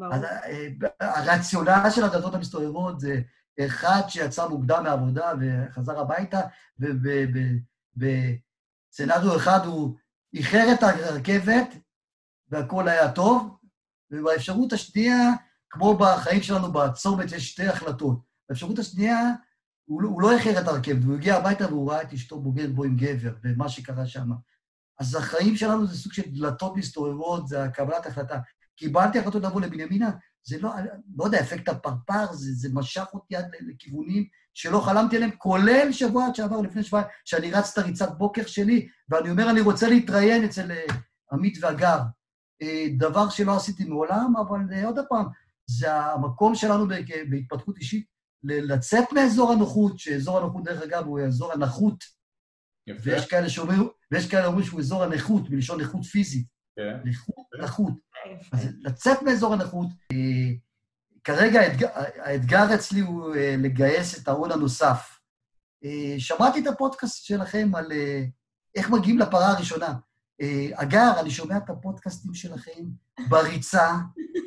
uh, 0.00 0.86
הרציונל 1.00 1.90
של 1.90 2.04
הדלתות 2.04 2.34
המסתובבות 2.34 3.00
זה 3.00 3.20
אחד 3.60 4.02
שיצא 4.08 4.48
מוקדם 4.48 4.82
מהעבודה 4.82 5.32
וחזר 5.40 6.00
הביתה, 6.00 6.40
ובסצנריו 7.96 9.36
אחד 9.36 9.66
הוא 9.66 9.96
איחר 10.34 10.66
את 10.74 10.82
הרכבת 10.82 11.68
והכול 12.48 12.88
היה 12.88 13.12
טוב, 13.12 13.58
ובאפשרות 14.10 14.72
השנייה, 14.72 15.30
כמו 15.70 15.98
בחיים 15.98 16.42
שלנו 16.42 16.72
בצומת, 16.72 17.32
יש 17.32 17.50
שתי 17.50 17.68
החלטות. 17.68 18.18
באפשרות 18.48 18.78
השנייה, 18.78 19.32
הוא, 19.84 20.02
לא- 20.02 20.08
הוא 20.08 20.22
לא 20.22 20.32
איחר 20.32 20.60
את 20.60 20.68
הרכבת, 20.68 21.04
הוא 21.04 21.14
הגיע 21.14 21.36
הביתה 21.36 21.66
והוא 21.66 21.90
ראה 21.90 22.02
את 22.02 22.12
אשתו 22.12 22.40
בוגדת 22.40 22.70
בו 22.70 22.84
עם 22.84 22.96
גבר, 22.96 23.34
ומה 23.44 23.68
שקרה 23.68 24.06
שם. 24.06 24.30
אז 25.00 25.14
החיים 25.14 25.56
שלנו 25.56 25.86
זה 25.86 25.96
סוג 25.96 26.12
של 26.12 26.22
דלתות 26.26 26.76
מסתובבות, 26.76 27.48
זה 27.48 27.64
הקבלת 27.64 28.06
החלטה. 28.06 28.38
קיבלתי 28.76 29.18
החלטות 29.18 29.42
לבוא 29.42 29.60
לבנימינה, 29.60 30.10
זה 30.42 30.58
לא, 30.60 30.70
לא 31.16 31.24
יודע, 31.24 31.40
אפקט 31.40 31.68
הפרפר, 31.68 32.32
זה, 32.32 32.52
זה 32.52 32.68
משך 32.72 33.06
אותי 33.14 33.36
עד 33.36 33.46
לכיוונים 33.60 34.26
שלא 34.54 34.80
חלמתי 34.80 35.16
עליהם, 35.16 35.30
כולל 35.38 35.92
שבוע 35.92 36.26
שעבר, 36.34 36.60
לפני 36.60 36.82
שבועיים, 36.82 37.08
שאני 37.24 37.50
רץ 37.50 37.72
את 37.72 37.78
הריצת 37.78 38.18
בוקר 38.18 38.46
שלי, 38.46 38.88
ואני 39.08 39.30
אומר, 39.30 39.50
אני 39.50 39.60
רוצה 39.60 39.88
להתראיין 39.88 40.44
אצל 40.44 40.70
אה, 40.72 40.86
עמית 41.32 41.58
והגר. 41.60 41.98
אה, 42.62 42.86
דבר 42.98 43.28
שלא 43.28 43.56
עשיתי 43.56 43.84
מעולם, 43.84 44.34
אבל 44.36 44.58
אה, 44.72 44.86
עוד 44.86 44.98
פעם, 45.08 45.26
זה 45.66 45.94
המקום 45.94 46.54
שלנו 46.54 46.86
בהתפתחות 47.30 47.78
אישית, 47.78 48.06
לצאת 48.44 49.12
מאזור 49.12 49.52
הנוחות, 49.52 49.98
שאזור 49.98 50.38
הנוחות, 50.38 50.64
דרך 50.64 50.82
אגב, 50.82 51.06
הוא 51.06 51.20
אזור 51.20 51.52
הנחות. 51.52 52.04
יפה. 52.86 53.10
ויש 53.10 53.26
כאלה 53.26 53.48
שאומרים, 53.48 53.88
ויש 54.10 54.26
כאלה 54.26 54.42
שאומרים 54.42 54.64
שהוא 54.64 54.80
אזור 54.80 55.02
הנכות, 55.02 55.50
מלשון 55.50 55.80
נכות 55.80 56.04
פיזית. 56.04 56.46
כן. 56.76 57.08
נכות, 57.10 57.46
נחות. 57.62 57.92
אז 58.52 58.68
לצאת 58.78 59.22
מאזור 59.22 59.52
הנוחות. 59.52 59.86
כרגע 61.24 61.60
האתגר, 61.60 61.88
האתגר 62.24 62.74
אצלי 62.74 63.00
הוא 63.00 63.34
לגייס 63.36 64.22
את 64.22 64.28
ההון 64.28 64.52
הנוסף. 64.52 65.18
שמעתי 66.18 66.60
את 66.60 66.66
הפודקאסט 66.66 67.24
שלכם 67.24 67.70
על 67.74 67.92
איך 68.74 68.90
מגיעים 68.90 69.18
לפרה 69.18 69.46
הראשונה. 69.50 69.94
אגר, 70.72 71.20
אני 71.20 71.30
שומע 71.30 71.56
את 71.56 71.70
הפודקאסטים 71.70 72.34
שלכם 72.34 72.82
בריצה, 73.28 73.92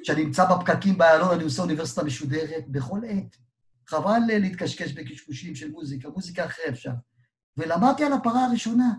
כשאני 0.03 0.25
נמצא 0.25 0.45
בפקקים 0.45 0.97
באיילון, 0.97 1.33
אני 1.33 1.43
עושה 1.43 1.61
אוניברסיטה 1.61 2.03
משודרת 2.03 2.63
בכל 2.67 2.99
עת. 3.07 3.37
חבל 3.89 4.19
להתקשקש 4.27 4.91
בקשקושים 4.91 5.55
של 5.55 5.71
מוזיקה, 5.71 6.09
מוזיקה 6.09 6.45
אחרי 6.45 6.65
אפשר. 6.69 6.91
ולמדתי 7.57 8.03
על 8.03 8.13
הפרה 8.13 8.45
הראשונה, 8.45 8.93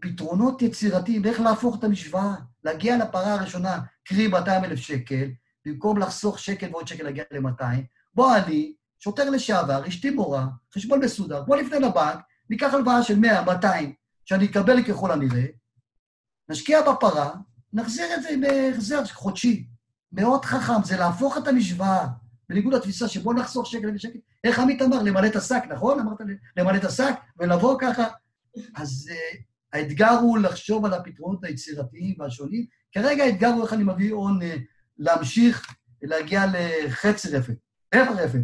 פתרונות 0.00 0.62
יצירתיים, 0.62 1.24
איך 1.24 1.40
להפוך 1.40 1.78
את 1.78 1.84
המשוואה, 1.84 2.34
להגיע 2.64 2.96
לפרה 2.96 3.34
הראשונה, 3.34 3.80
קרי 4.04 4.28
200 4.28 4.64
אלף 4.64 4.78
שקל, 4.78 5.28
במקום 5.66 5.98
לחסוך 5.98 6.38
שקל 6.38 6.68
ועוד 6.72 6.88
שקל 6.88 7.04
להגיע 7.04 7.24
ל-200, 7.30 7.64
בוא 8.14 8.36
אני, 8.36 8.74
שוטר 8.98 9.30
לשעבר, 9.30 9.88
אשתי 9.88 10.10
מורה, 10.10 10.46
חשבון 10.74 11.00
מסודר, 11.04 11.42
בוא 11.42 11.56
נפנה 11.56 11.78
לבנק, 11.78 12.18
ניקח 12.50 12.74
הלוואה 12.74 13.02
של 13.02 13.18
100, 13.18 13.44
200, 13.44 13.92
שאני 14.24 14.46
אקבל 14.46 14.82
ככל 14.82 15.10
הנראה, 15.10 15.46
נשקיע 16.48 16.92
בפרה, 16.92 17.34
נחזיר 17.72 18.14
את 18.14 18.22
זה 18.22 18.28
בהחזר 18.40 19.04
חודשי. 19.06 19.66
מאוד 20.12 20.44
חכם, 20.44 20.84
זה 20.84 20.96
להפוך 20.96 21.38
את 21.38 21.48
המשוואה, 21.48 22.06
בניגוד 22.48 22.74
לתפיסה 22.74 23.08
שבוא 23.08 23.34
נחסוך 23.34 23.66
שקל 23.66 23.90
ושקל. 23.94 24.18
איך 24.44 24.58
עמית 24.58 24.82
אמר? 24.82 25.02
למלא 25.02 25.26
את 25.26 25.36
השק, 25.36 25.62
נכון? 25.70 26.00
אמרת 26.00 26.18
למלא 26.56 26.76
את 26.76 26.84
השק 26.84 27.14
ולבוא 27.38 27.78
ככה. 27.80 28.04
אז 28.76 29.08
uh, 29.10 29.36
האתגר 29.72 30.10
הוא 30.10 30.38
לחשוב 30.38 30.84
על 30.84 30.94
הפתרונות 30.94 31.44
היצירתיים 31.44 32.14
והשונים. 32.18 32.66
כרגע 32.92 33.24
האתגר 33.24 33.48
הוא 33.48 33.64
איך 33.64 33.72
אני 33.72 33.84
מביא 33.84 34.12
הון 34.12 34.42
uh, 34.42 34.44
להמשיך 34.98 35.74
להגיע 36.02 36.44
לחצי 36.52 37.36
רפת, 37.36 37.54
רבע 37.94 38.10
רפת. 38.10 38.40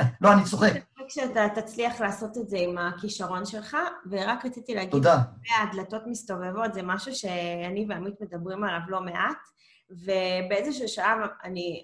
לא, 0.20 0.32
אני 0.32 0.44
צוחק. 0.44 0.72
כשאתה 1.08 1.46
תצליח 1.54 2.00
לעשות 2.00 2.38
את 2.38 2.48
זה 2.48 2.56
עם 2.58 2.78
הכישרון 2.78 3.46
שלך, 3.46 3.76
ורק 4.10 4.44
רציתי 4.44 4.74
להגיד, 4.74 4.90
תודה. 4.90 5.22
הדלתות 5.62 6.02
מסתובבות 6.06 6.74
זה 6.74 6.82
משהו 6.82 7.14
שאני 7.14 7.86
ועמית 7.88 8.14
מדברים 8.20 8.64
עליו 8.64 8.80
לא 8.88 9.00
מעט, 9.00 9.38
ובאיזשהו 9.90 10.88
שלב 10.88 11.30
אני 11.44 11.82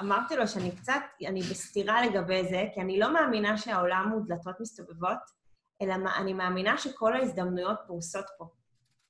אמרתי 0.00 0.36
לו 0.36 0.48
שאני 0.48 0.70
קצת, 0.70 1.00
אני 1.26 1.40
בסתירה 1.40 2.06
לגבי 2.06 2.48
זה, 2.48 2.64
כי 2.74 2.80
אני 2.80 2.98
לא 2.98 3.14
מאמינה 3.14 3.58
שהעולם 3.58 4.10
הוא 4.12 4.22
דלתות 4.26 4.60
מסתובבות, 4.60 5.18
אלא 5.82 5.94
אני 6.16 6.32
מאמינה 6.32 6.78
שכל 6.78 7.16
ההזדמנויות 7.16 7.78
פרוסות 7.86 8.24
פה. 8.38 8.48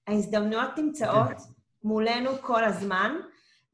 ההזדמנויות 0.07 0.71
נמצאות 0.79 1.37
מולנו 1.85 2.31
כל 2.41 2.65
הזמן, 2.65 3.17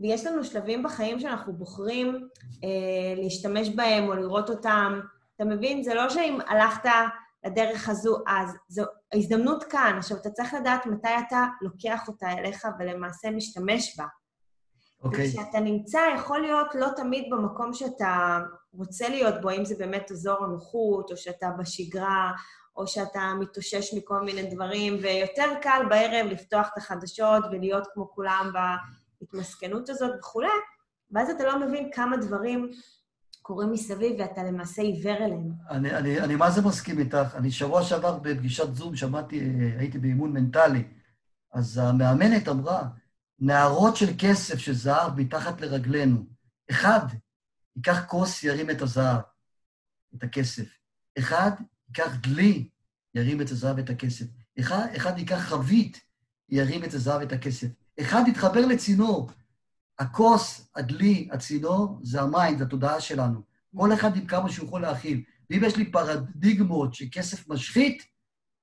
ויש 0.01 0.27
לנו 0.27 0.45
שלבים 0.45 0.83
בחיים 0.83 1.21
שאנחנו 1.21 1.53
בוחרים 1.53 2.29
אה, 2.65 3.23
להשתמש 3.23 3.69
בהם 3.69 4.09
או 4.09 4.15
לראות 4.15 4.51
אותם. 4.51 5.01
אתה 5.37 5.45
מבין? 5.45 5.83
זה 5.83 5.95
לא 5.95 6.11
שאם 6.11 6.39
הלכת 6.47 6.91
לדרך 7.45 7.89
הזו 7.89 8.19
אז, 8.27 8.57
זו 8.69 8.85
ההזדמנות 9.13 9.65
כאן. 9.65 9.95
עכשיו, 9.99 10.17
אתה 10.17 10.31
צריך 10.31 10.55
לדעת 10.55 10.87
מתי 10.87 11.09
אתה 11.29 11.47
לוקח 11.63 12.09
אותה 12.09 12.33
אליך 12.33 12.67
ולמעשה 12.79 13.31
משתמש 13.31 13.99
בה. 13.99 14.05
אוקיי. 15.05 15.25
Okay. 15.25 15.29
וכשאתה 15.29 15.61
נמצא, 15.61 15.99
יכול 16.17 16.41
להיות 16.41 16.75
לא 16.75 16.89
תמיד 16.97 17.25
במקום 17.31 17.75
שאתה 17.75 18.39
רוצה 18.73 19.09
להיות 19.09 19.35
בו, 19.41 19.51
אם 19.51 19.65
זה 19.65 19.75
באמת 19.79 20.11
אזור 20.11 20.45
הנוחות, 20.45 21.11
או 21.11 21.17
שאתה 21.17 21.51
בשגרה, 21.59 22.33
או 22.77 22.87
שאתה 22.87 23.33
מתאושש 23.41 23.95
מכל 23.97 24.23
מיני 24.23 24.55
דברים, 24.55 24.97
ויותר 25.03 25.55
קל 25.63 25.83
בערב 25.89 26.27
לפתוח 26.27 26.69
את 26.73 26.79
החדשות 26.79 27.45
ולהיות 27.51 27.87
כמו 27.95 28.11
כולם 28.11 28.53
בהתמסכנות 29.21 29.89
הזאת 29.89 30.11
וכולי, 30.19 30.49
ואז 31.11 31.31
אתה 31.31 31.45
לא 31.45 31.67
מבין 31.67 31.91
כמה 31.93 32.17
דברים 32.17 32.71
קורים 33.43 33.73
מסביב 33.73 34.17
ואתה 34.19 34.43
למעשה 34.43 34.83
עיוור 34.83 35.17
אליהם. 35.17 35.51
אני, 35.71 35.97
אני, 35.97 36.21
אני 36.21 36.37
מה 36.37 36.51
זה 36.51 36.63
מסכים 36.63 36.99
איתך? 36.99 37.35
אני 37.35 37.51
שבוע 37.51 37.83
שעבר 37.83 38.19
בפגישת 38.19 38.75
זום 38.75 38.97
שמעתי, 38.97 39.41
הייתי 39.79 39.99
באימון 39.99 40.33
מנטלי, 40.33 40.85
אז 41.53 41.79
המאמנת 41.79 42.49
אמרה, 42.49 42.83
נערות 43.39 43.97
של 43.97 44.07
כסף, 44.19 44.59
של 44.59 44.73
זהב, 44.73 45.21
מתחת 45.21 45.61
לרגלינו. 45.61 46.27
אחד 46.71 47.07
ייקח 47.77 48.05
כוס, 48.07 48.45
ירים 48.45 48.71
את 48.71 48.83
הזהב, 48.83 49.21
את 50.15 50.23
הכסף. 50.23 50.79
אחד 51.19 51.51
ייקח 51.89 52.15
דלי, 52.21 52.69
ירים 53.15 53.41
את 53.41 53.51
הזהב 53.51 53.77
ואת 53.77 53.91
הכסף. 53.91 54.27
אחד, 54.61 54.87
אחד 54.97 55.19
ייקח 55.19 55.39
חבית, 55.39 56.01
ירים 56.49 56.85
את 56.85 56.95
הזהב 56.95 57.21
ואת 57.21 57.33
הכסף. 57.33 57.69
אחד 58.01 58.23
יתחבר 58.29 58.67
לצינור. 58.67 59.31
הכוס, 59.99 60.69
הדלי, 60.77 61.29
הצינור, 61.33 62.01
זה 62.03 62.21
המים, 62.21 62.59
זה 62.59 62.65
התודעה 62.65 63.01
שלנו. 63.01 63.43
כל 63.77 63.93
אחד 63.95 64.17
עם 64.17 64.27
כמה 64.27 64.51
שהוא 64.51 64.67
יכול 64.67 64.83
להכיל. 64.83 65.23
ואם 65.51 65.65
יש 65.65 65.77
לי 65.77 65.91
פרדיגמות 65.91 66.95
שכסף 66.95 67.49
משחית, 67.49 68.03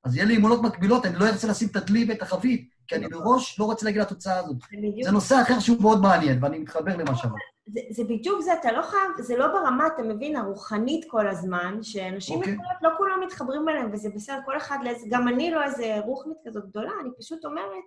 אז 0.04 0.16
יהיה 0.16 0.26
לי 0.26 0.38
אמונות 0.38 0.62
מקבילות, 0.62 1.06
אני 1.06 1.20
לא 1.20 1.28
ארצה 1.28 1.48
לשים 1.48 1.68
את 1.68 1.76
הדלי 1.76 2.06
ואת 2.10 2.22
החבית, 2.22 2.70
כי 2.92 2.96
אני 2.96 3.08
מראש 3.08 3.60
לא 3.60 3.66
רוצה 3.66 3.86
להגיע 3.86 4.02
לתוצאה 4.02 4.40
הזאת. 4.40 4.56
זה 5.04 5.12
נושא 5.12 5.42
אחר 5.42 5.60
שהוא 5.60 5.82
מאוד 5.82 6.02
מעניין, 6.02 6.44
ואני 6.44 6.60
מתחבר 6.60 6.98
למה 6.98 7.16
שאמרת. 7.16 7.36
זה, 7.74 7.80
זה 7.92 8.04
בדיוק 8.04 8.42
זה, 8.42 8.54
אתה 8.54 8.72
לא 8.72 8.82
חייב, 8.82 9.12
זה 9.20 9.38
לא 9.38 9.48
ברמה, 9.48 9.88
אתה 9.88 10.04
מבין, 10.04 10.36
הרוחנית 10.36 11.06
כל 11.08 11.28
הזמן, 11.28 11.78
שאנשים 11.82 12.36
okay. 12.36 12.40
אוקיי. 12.40 12.54
יכולות, 12.54 12.72
לא 12.82 12.90
כולם 12.98 13.20
מתחברים 13.26 13.70
אליהם, 13.70 13.90
וזה 13.94 14.10
בסדר, 14.16 14.38
כל 14.46 14.58
אחד 14.58 14.78
לאיזה, 14.84 15.06
גם 15.10 15.28
אני 15.28 15.52
לא 15.52 15.64
איזה 15.64 16.00
רוחנית 16.06 16.38
כזאת 16.48 16.70
גדולה, 16.70 16.92
אני 17.02 17.10
פשוט 17.20 17.46
אומרת 17.46 17.84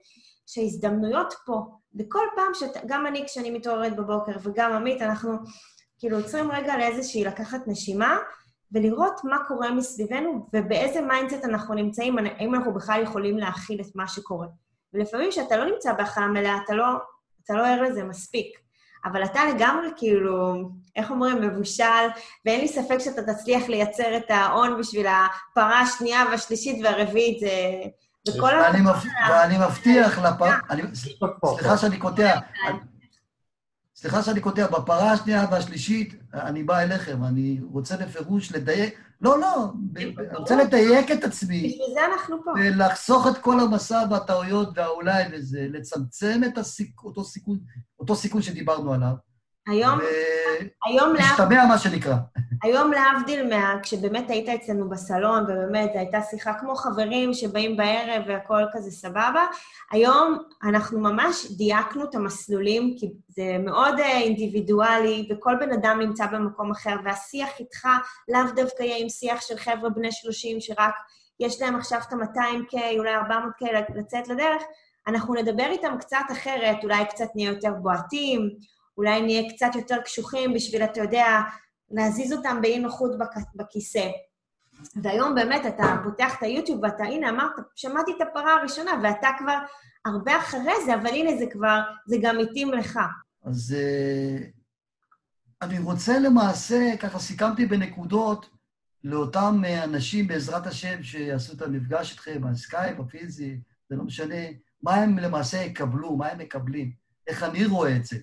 שההזדמנויות 0.47 1.35
פה, 1.47 1.61
וכל 1.99 2.25
פעם 2.37 2.55
שאתה, 2.55 2.81
גם 2.87 3.07
אני 3.07 3.25
כשאני 3.27 3.51
מתעוררת 3.51 3.97
בבוקר, 3.97 4.33
וגם 4.43 4.73
עמית, 4.73 5.03
אנחנו 5.03 5.33
כאילו 5.99 6.17
עוצרים 6.17 6.53
רגע 6.53 6.77
לאיזושהי 6.79 7.25
לקחת 7.25 7.61
נשימה, 7.67 8.19
ולראות 8.73 9.21
מה 9.25 9.37
קורה 9.49 9.71
מסביבנו, 9.71 10.49
ובאיזה 10.53 11.01
mindset 11.01 11.45
אנחנו 11.45 11.75
נמצאים, 11.75 12.19
האם 12.19 12.55
אנחנו 12.55 12.75
בכלל 12.75 13.03
יכולים 13.03 13.39
להכיל 13.39 13.81
את 13.81 13.87
מה 13.95 14.09
שקורה. 14.09 14.47
ולפעמים 14.95 15.31
כשאתה 15.31 15.57
לא 15.57 15.65
נמצא 15.65 15.93
בהכלה 15.93 16.27
מלאה, 16.27 16.59
אתה 16.65 16.75
לא, 16.75 16.85
אתה 17.45 17.55
לא 17.55 17.67
ער 17.67 17.83
לזה 17.83 18.05
מספיק. 18.05 18.59
אבל 19.05 19.25
אתה 19.25 19.41
לגמרי 19.55 19.89
כאילו, 19.97 20.55
איך 20.97 21.11
אומרים, 21.11 21.41
מבושל, 21.41 21.85
ואין 22.47 22.61
לי 22.61 22.69
ספק 22.69 22.99
שאתה 22.99 23.23
תצליח 23.23 23.69
לייצר 23.69 24.17
את 24.17 24.31
ההון 24.31 24.79
בשביל 24.79 25.07
הפרה 25.07 25.81
השנייה 25.81 26.25
והשלישית 26.31 26.85
והרביעית, 26.85 27.41
זה... 27.41 27.49
וכל 28.29 28.47
ואני 28.47 29.59
מבטיח 29.59 30.19
לפרה... 30.19 30.59
סליחה 31.59 31.77
שאני 31.77 31.99
קוטע. 31.99 32.39
סליחה 34.05 34.23
שאני 34.23 34.41
קוטע, 34.41 34.67
בפרה 34.67 35.13
השנייה 35.13 35.47
והשלישית, 35.51 36.15
אני 36.35 36.63
בא 36.63 36.79
אליכם, 36.79 37.25
אני 37.25 37.61
רוצה 37.73 37.97
בפירוש 37.97 38.53
לדייק, 38.53 38.99
לא, 39.21 39.39
לא, 39.39 39.67
אני 39.97 40.15
רוצה 40.37 40.57
לדייק 40.57 41.11
את 41.11 41.25
עצמי. 41.25 41.59
בשביל 41.59 41.95
זה 41.95 42.01
אנחנו 42.13 42.37
פה. 42.45 42.51
ולחסוך 42.51 43.27
את 43.27 43.39
כל 43.39 43.61
המסע 43.61 44.03
והטעויות 44.11 44.69
והאולי 44.75 45.23
וזה, 45.33 45.67
לצמצם 45.71 46.41
את 46.47 46.59
הסיכ... 46.59 47.05
אותו, 47.05 47.25
סיכון, 47.25 47.59
אותו 48.01 48.17
סיכון 48.17 48.43
שדיברנו 48.43 48.95
עליו. 48.95 49.13
היום, 49.69 49.99
להשתמע 51.15 51.67
מה 51.69 51.79
שנקרא. 51.79 52.15
היום 52.63 52.93
להבדיל 52.93 53.49
מה... 53.49 53.75
כשבאמת 53.83 54.31
היית 54.31 54.49
אצלנו 54.49 54.89
בסלון, 54.89 55.43
ובאמת 55.43 55.91
הייתה 55.95 56.23
שיחה 56.23 56.55
כמו 56.55 56.75
חברים 56.75 57.35
שבאים 57.35 57.77
בערב 57.77 58.23
והכל 58.29 58.63
כזה 58.73 58.91
סבבה, 58.91 59.45
היום 59.91 60.39
אנחנו 60.63 61.01
ממש 61.01 61.47
דייקנו 61.57 62.05
את 62.05 62.15
המסלולים, 62.15 62.95
כי 62.99 63.11
זה 63.29 63.57
מאוד 63.65 64.01
אה, 64.01 64.19
אינדיבידואלי, 64.19 65.29
וכל 65.31 65.55
בן 65.61 65.73
אדם 65.73 66.01
נמצא 66.01 66.27
במקום 66.27 66.71
אחר, 66.71 66.97
והשיח 67.05 67.49
איתך 67.61 67.89
לאו 68.29 68.53
דווקא 68.57 68.83
יהיה 68.83 68.97
עם 68.99 69.09
שיח 69.09 69.41
של 69.41 69.57
חבר'ה 69.57 69.91
בני 69.91 70.13
30 70.13 70.61
שרק 70.61 70.95
יש 71.41 71.63
להם 71.63 71.77
עכשיו 71.77 72.01
את 72.09 72.13
ה-200K, 72.13 72.79
אולי 72.99 73.17
400K 73.17 73.67
לצאת 73.95 74.29
לדרך, 74.29 74.63
אנחנו 75.07 75.35
נדבר 75.35 75.67
איתם 75.67 75.97
קצת 76.01 76.25
אחרת, 76.33 76.77
אולי 76.85 77.05
קצת 77.05 77.29
נהיה 77.35 77.51
יותר 77.51 77.73
בועטים, 77.83 78.51
אולי 78.99 79.23
נהיה 79.23 79.51
קצת 79.51 79.75
יותר 79.75 79.97
קשוחים 80.05 80.55
בשביל, 80.55 80.85
אתה 80.85 81.01
יודע, 81.01 81.27
להזיז 81.91 82.33
אותם 82.33 82.59
באי 82.63 82.79
נוחות 82.79 83.11
בכיסא. 83.55 84.09
והיום 85.03 85.35
באמת 85.35 85.67
אתה 85.67 85.97
פותח 86.05 86.35
את 86.39 86.43
היוטיוב 86.43 86.83
ואתה, 86.83 87.05
הנה, 87.05 87.31
אמרת, 87.31 87.53
שמעתי 87.75 88.13
את 88.17 88.21
הפרה 88.29 88.55
הראשונה, 88.55 88.91
ואתה 89.03 89.29
כבר 89.39 89.59
הרבה 90.05 90.39
אחרי 90.39 90.75
זה, 90.87 90.95
אבל 90.95 91.07
הנה, 91.07 91.39
זה 91.39 91.45
כבר, 91.53 91.81
זה 92.07 92.17
גם 92.23 92.39
מתאים 92.39 92.73
לך. 92.73 92.99
אז 93.45 93.77
אה, 93.77 94.45
אני 95.63 95.79
רוצה 95.79 96.19
למעשה, 96.19 96.97
ככה 97.01 97.19
סיכמתי 97.19 97.67
בנקודות, 97.67 98.51
לאותם 99.05 99.63
אה, 99.65 99.85
אנשים, 99.85 100.29
בעזרת 100.29 100.67
השם, 100.67 101.03
שיעשו 101.03 101.53
את 101.53 101.63
המפגש 101.63 102.13
איתכם, 102.13 102.47
הסקייפ, 102.47 103.01
הפיזי, 103.01 103.61
זה 103.89 103.97
לא 103.97 104.05
משנה, 104.05 104.45
מה 104.83 104.95
הם 104.95 105.19
למעשה 105.19 105.63
יקבלו, 105.63 106.17
מה 106.17 106.27
הם 106.27 106.39
מקבלים, 106.39 106.93
איך 107.27 107.43
אני 107.43 107.67
רואה 107.67 107.97
את 107.97 108.05
זה. 108.05 108.17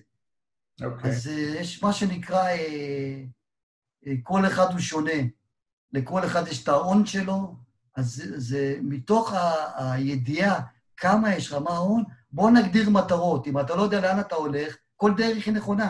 אוקיי. 0.84 1.10
אז 1.10 1.26
אה, 1.26 1.30
יש 1.30 1.82
מה 1.82 1.92
שנקרא, 1.92 2.44
אה, 2.48 4.06
אה, 4.06 4.10
כל 4.22 4.46
אחד 4.46 4.72
הוא 4.72 4.80
שונה. 4.80 5.22
לכל 5.92 6.24
אחד 6.24 6.48
יש 6.48 6.62
את 6.62 6.68
ההון 6.68 7.06
שלו, 7.06 7.56
אז 7.96 8.22
זה, 8.36 8.78
מתוך 8.82 9.32
ה, 9.32 9.92
הידיעה 9.92 10.60
כמה 10.96 11.34
יש 11.34 11.46
לך, 11.48 11.54
מה 11.54 11.70
ההון, 11.70 12.04
בוא 12.30 12.50
נגדיר 12.50 12.90
מטרות. 12.90 13.46
אם 13.46 13.60
אתה 13.60 13.76
לא 13.76 13.82
יודע 13.82 14.00
לאן 14.00 14.20
אתה 14.20 14.34
הולך, 14.34 14.76
כל 14.96 15.12
דרך 15.16 15.46
היא 15.46 15.54
נכונה. 15.54 15.88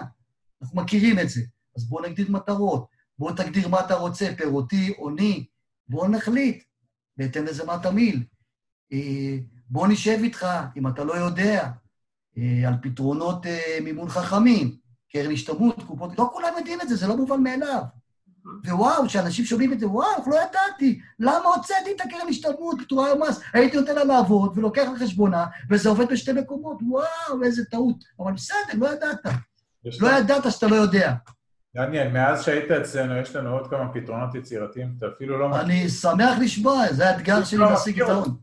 אנחנו 0.62 0.82
מכירים 0.82 1.18
את 1.18 1.28
זה. 1.28 1.40
אז 1.76 1.84
בוא 1.88 2.06
נגדיר 2.06 2.30
מטרות. 2.30 2.86
בוא 3.18 3.32
תגדיר 3.36 3.68
מה 3.68 3.80
אתה 3.80 3.94
רוצה, 3.94 4.32
פירותי, 4.36 4.94
עוני. 4.96 5.46
בוא 5.88 6.08
נחליט. 6.08 6.64
בהתאם 7.16 7.44
לזה 7.44 7.64
מה 7.64 7.78
תמיל. 7.82 8.24
אה, 8.92 9.38
בוא 9.68 9.88
נשב 9.88 10.18
איתך, 10.22 10.46
אם 10.76 10.88
אתה 10.88 11.04
לא 11.04 11.12
יודע, 11.12 11.62
אה, 11.64 11.70
על 12.66 12.74
פתרונות 12.82 13.46
אה, 13.46 13.78
מימון 13.82 14.08
חכמים, 14.08 14.76
קרן 15.12 15.32
השתלמות, 15.32 15.82
קופות, 15.82 16.18
לא 16.18 16.30
כולם 16.32 16.48
יודעים 16.58 16.80
את 16.80 16.88
זה, 16.88 16.96
זה 16.96 17.06
לא 17.06 17.16
מובן 17.16 17.42
מאליו. 17.42 17.82
ווואו, 18.66 19.06
כשאנשים 19.06 19.44
שומעים 19.44 19.72
את 19.72 19.80
זה, 19.80 19.86
וואו, 19.88 20.22
לא 20.26 20.36
ידעתי, 20.36 21.00
למה 21.18 21.48
הוצאתי 21.56 21.90
את 21.96 22.00
הקרן 22.00 22.28
השתלמות 22.28 22.76
פטורה 22.80 23.14
ממס? 23.14 23.40
הייתי 23.52 23.76
נותן 23.76 23.94
לה 23.94 24.04
לעבוד 24.04 24.58
ולוקח 24.58 24.82
על 24.88 24.96
חשבונה, 24.96 25.46
וזה 25.70 25.88
עובד 25.88 26.12
בשתי 26.12 26.32
מקומות, 26.32 26.78
וואו, 26.88 27.42
איזה 27.44 27.64
טעות. 27.64 28.04
אבל 28.20 28.32
בסדר, 28.32 28.78
לא 28.78 28.88
ידעת. 28.88 29.26
לא 30.00 30.08
ידעת 30.08 30.52
שאתה 30.52 30.66
לא 30.66 30.76
יודע. 30.76 31.14
דניאל, 31.76 32.08
מאז 32.08 32.44
שהיית 32.44 32.70
אצלנו, 32.70 33.16
יש 33.16 33.36
לנו 33.36 33.50
עוד 33.50 33.70
כמה 33.70 33.92
פתרונות 33.92 34.34
יצירתיים, 34.34 34.94
אתה 34.98 35.06
אפילו 35.16 35.38
לא... 35.38 35.60
אני 35.60 35.88
שמח 35.88 36.38
לשמוע, 36.40 36.92
זה 36.92 37.08
האתגר 37.08 37.44
שלי 37.44 37.58
להשיג 37.58 38.02
את 38.02 38.08
ההון. 38.08 38.36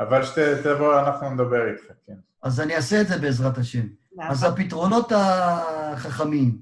אבל 0.00 0.24
שתבוא, 0.24 1.00
אנחנו 1.00 1.30
נדבר 1.30 1.68
איתך, 1.70 1.84
כן. 2.06 2.27
אז 2.42 2.60
אני 2.60 2.76
אעשה 2.76 3.00
את 3.00 3.08
זה 3.08 3.18
בעזרת 3.18 3.58
השם. 3.58 3.86
אז 4.22 4.44
הפתרונות 4.44 5.12
החכמים, 5.14 6.58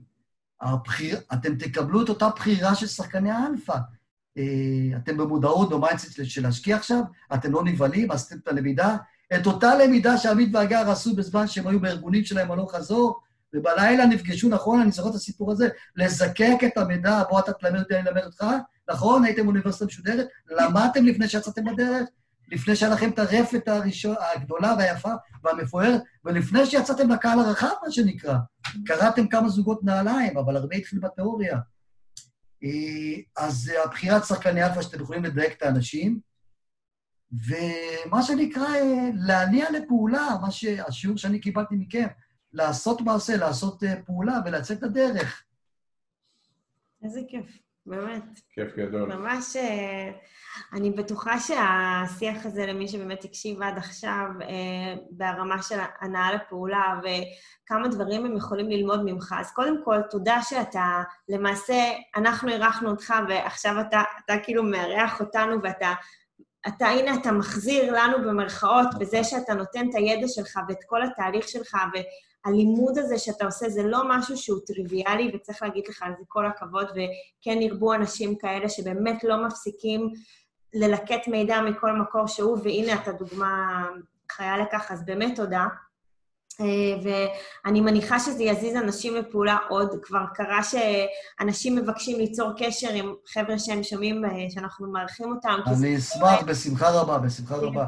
הבחיר, 0.60 1.20
אתם 1.32 1.54
תקבלו 1.54 2.02
את 2.02 2.08
אותה 2.08 2.28
בחירה 2.28 2.74
של 2.74 2.86
שחקני 2.86 3.30
האלפא. 3.30 3.76
אה, 4.38 4.96
אתם 4.96 5.16
במודעות, 5.16 5.70
ב 5.70 5.77
mindset 5.77 6.24
של 6.24 6.42
להשקיע 6.42 6.76
עכשיו, 6.76 7.02
אתם 7.34 7.52
לא 7.52 7.64
נבהלים, 7.64 8.10
עשיתם 8.10 8.38
את 8.42 8.48
הלמידה. 8.48 8.96
את 9.34 9.46
אותה 9.46 9.74
למידה 9.74 10.18
שעמית 10.18 10.48
והגר 10.52 10.90
עשו 10.90 11.16
בזמן 11.16 11.46
שהם 11.46 11.66
היו 11.66 11.80
בארגונים 11.80 12.24
שלהם 12.24 12.52
הלוך 12.52 12.74
חזור, 12.74 13.20
ובלילה 13.54 14.06
נפגשו, 14.06 14.48
נכון, 14.48 14.80
אני 14.80 14.90
זוכר 14.90 15.10
את 15.10 15.14
הסיפור 15.14 15.52
הזה, 15.52 15.68
לזקק 15.96 16.56
את 16.66 16.78
המידע, 16.78 17.22
בוא 17.30 17.40
אתה 17.40 17.52
תלמד 17.52 17.78
אותי, 17.78 17.94
אני 17.94 18.08
אלמד 18.08 18.24
אותך, 18.24 18.44
נכון, 18.90 19.24
הייתם 19.24 19.46
אוניברסיטה 19.46 19.84
משודרת, 19.84 20.26
למדתם 20.50 21.04
לפני 21.04 21.28
שיצאתם 21.28 21.66
לדרך, 21.68 22.08
לפני 22.52 22.76
שהיה 22.76 22.92
לכם 22.92 23.10
את 23.10 23.18
הרפת 23.18 23.68
הראשון, 23.68 24.16
הגדולה 24.34 24.74
והיפה 24.78 25.10
והמפוארת, 25.44 26.02
ולפני 26.24 26.66
שיצאתם 26.66 27.10
לקהל 27.10 27.38
הרחב, 27.38 27.72
מה 27.84 27.90
שנקרא. 27.90 28.36
קרעתם 28.86 29.28
כמה 29.28 29.48
זוגות 29.48 29.84
נעליים, 29.84 30.38
אבל 30.38 30.56
הרבה 30.56 30.76
התחיל 30.76 30.98
בתיאוריה. 30.98 31.58
אה, 32.64 33.44
אז 33.44 33.72
הבחירת 33.84 34.24
שחקני 34.24 34.64
אלפא 34.64 34.82
שאתם 34.82 35.02
יכולים 35.02 35.24
לדייק 35.24 35.56
את 35.56 35.62
האנשים, 35.62 36.20
ומה 37.32 38.22
שנקרא, 38.22 38.74
אה, 38.74 39.08
להניע 39.14 39.70
לפעולה, 39.70 40.28
מה 40.42 40.50
שהשיעור 40.50 41.16
שאני 41.16 41.40
קיבלתי 41.40 41.74
מכם, 41.76 42.06
לעשות 42.52 43.00
מעשה, 43.00 43.36
לעשות 43.36 43.84
אה, 43.84 44.02
פעולה 44.02 44.38
ולצאת 44.44 44.82
לדרך. 44.82 45.42
איזה 47.02 47.20
כיף, 47.28 47.58
באמת. 47.86 48.24
כיף 48.54 48.76
גדול. 48.76 49.14
ממש... 49.14 49.56
אני 50.72 50.90
בטוחה 50.90 51.38
שהשיח 51.38 52.46
הזה, 52.46 52.66
למי 52.66 52.88
שבאמת 52.88 53.24
הקשיב 53.24 53.62
עד 53.62 53.78
עכשיו, 53.78 54.26
אה, 54.42 54.94
ברמה 55.10 55.62
של 55.62 55.78
הנאה 56.00 56.34
לפעולה 56.34 57.00
וכמה 57.00 57.88
דברים 57.88 58.26
הם 58.26 58.36
יכולים 58.36 58.70
ללמוד 58.70 59.00
ממך. 59.04 59.34
אז 59.38 59.50
קודם 59.50 59.84
כל, 59.84 60.00
תודה 60.10 60.38
שאתה, 60.42 61.02
למעשה, 61.28 61.74
אנחנו 62.16 62.48
אירחנו 62.48 62.90
אותך 62.90 63.14
ועכשיו 63.28 63.80
אתה, 63.80 64.02
אתה 64.24 64.34
כאילו 64.42 64.62
מארח 64.62 65.20
אותנו 65.20 65.62
ואתה, 65.62 65.94
אתה, 66.68 66.86
הנה, 66.86 67.14
אתה 67.14 67.32
מחזיר 67.32 67.92
לנו 67.92 68.18
במרכאות 68.18 68.88
בזה 68.98 69.24
שאתה 69.24 69.54
נותן 69.54 69.90
את 69.90 69.94
הידע 69.94 70.28
שלך 70.28 70.58
ואת 70.68 70.84
כל 70.86 71.02
התהליך 71.02 71.48
שלך, 71.48 71.76
והלימוד 72.46 72.98
הזה 72.98 73.18
שאתה 73.18 73.44
עושה 73.44 73.68
זה 73.68 73.82
לא 73.82 74.02
משהו 74.08 74.36
שהוא 74.36 74.60
טריוויאלי, 74.66 75.32
וצריך 75.34 75.62
להגיד 75.62 75.84
לך 75.88 76.02
על 76.02 76.12
זה 76.18 76.24
כל 76.28 76.46
הכבוד, 76.46 76.86
וכן 76.90 77.62
ירבו 77.62 77.94
אנשים 77.94 78.36
כאלה 78.36 78.68
שבאמת 78.68 79.24
לא 79.24 79.46
מפסיקים 79.46 80.12
ללקט 80.74 81.28
מידע 81.28 81.60
מכל 81.60 81.92
מקור 81.92 82.26
שהוא, 82.26 82.58
והנה 82.64 82.94
אתה 82.94 83.12
דוגמה 83.12 83.84
חיה 84.32 84.58
לכך, 84.58 84.90
אז 84.90 85.04
באמת 85.04 85.36
תודה. 85.36 85.66
אה, 86.60 87.10
ואני 87.64 87.80
מניחה 87.80 88.20
שזה 88.20 88.42
יזיז 88.42 88.76
אנשים 88.76 89.14
לפעולה 89.14 89.58
עוד. 89.68 89.90
כבר 90.02 90.24
קרה 90.34 90.60
שאנשים 90.62 91.76
מבקשים 91.76 92.18
ליצור 92.18 92.50
קשר 92.58 92.88
עם 92.92 93.14
חבר'ה 93.32 93.58
שהם 93.58 93.82
שומעים, 93.82 94.24
אה, 94.24 94.30
שאנחנו 94.50 94.92
מארחים 94.92 95.32
אותם. 95.32 95.58
אני 95.66 95.96
אשמח, 95.96 96.42
בשמחה 96.46 96.90
רבה, 96.90 97.18
בשמחה 97.18 97.56
רבה. 97.56 97.86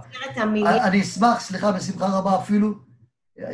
אני 0.63 1.03
אשמח, 1.03 1.41
סליחה, 1.41 1.73
בשמחה 1.73 2.07
רבה 2.19 2.37
אפילו, 2.37 2.88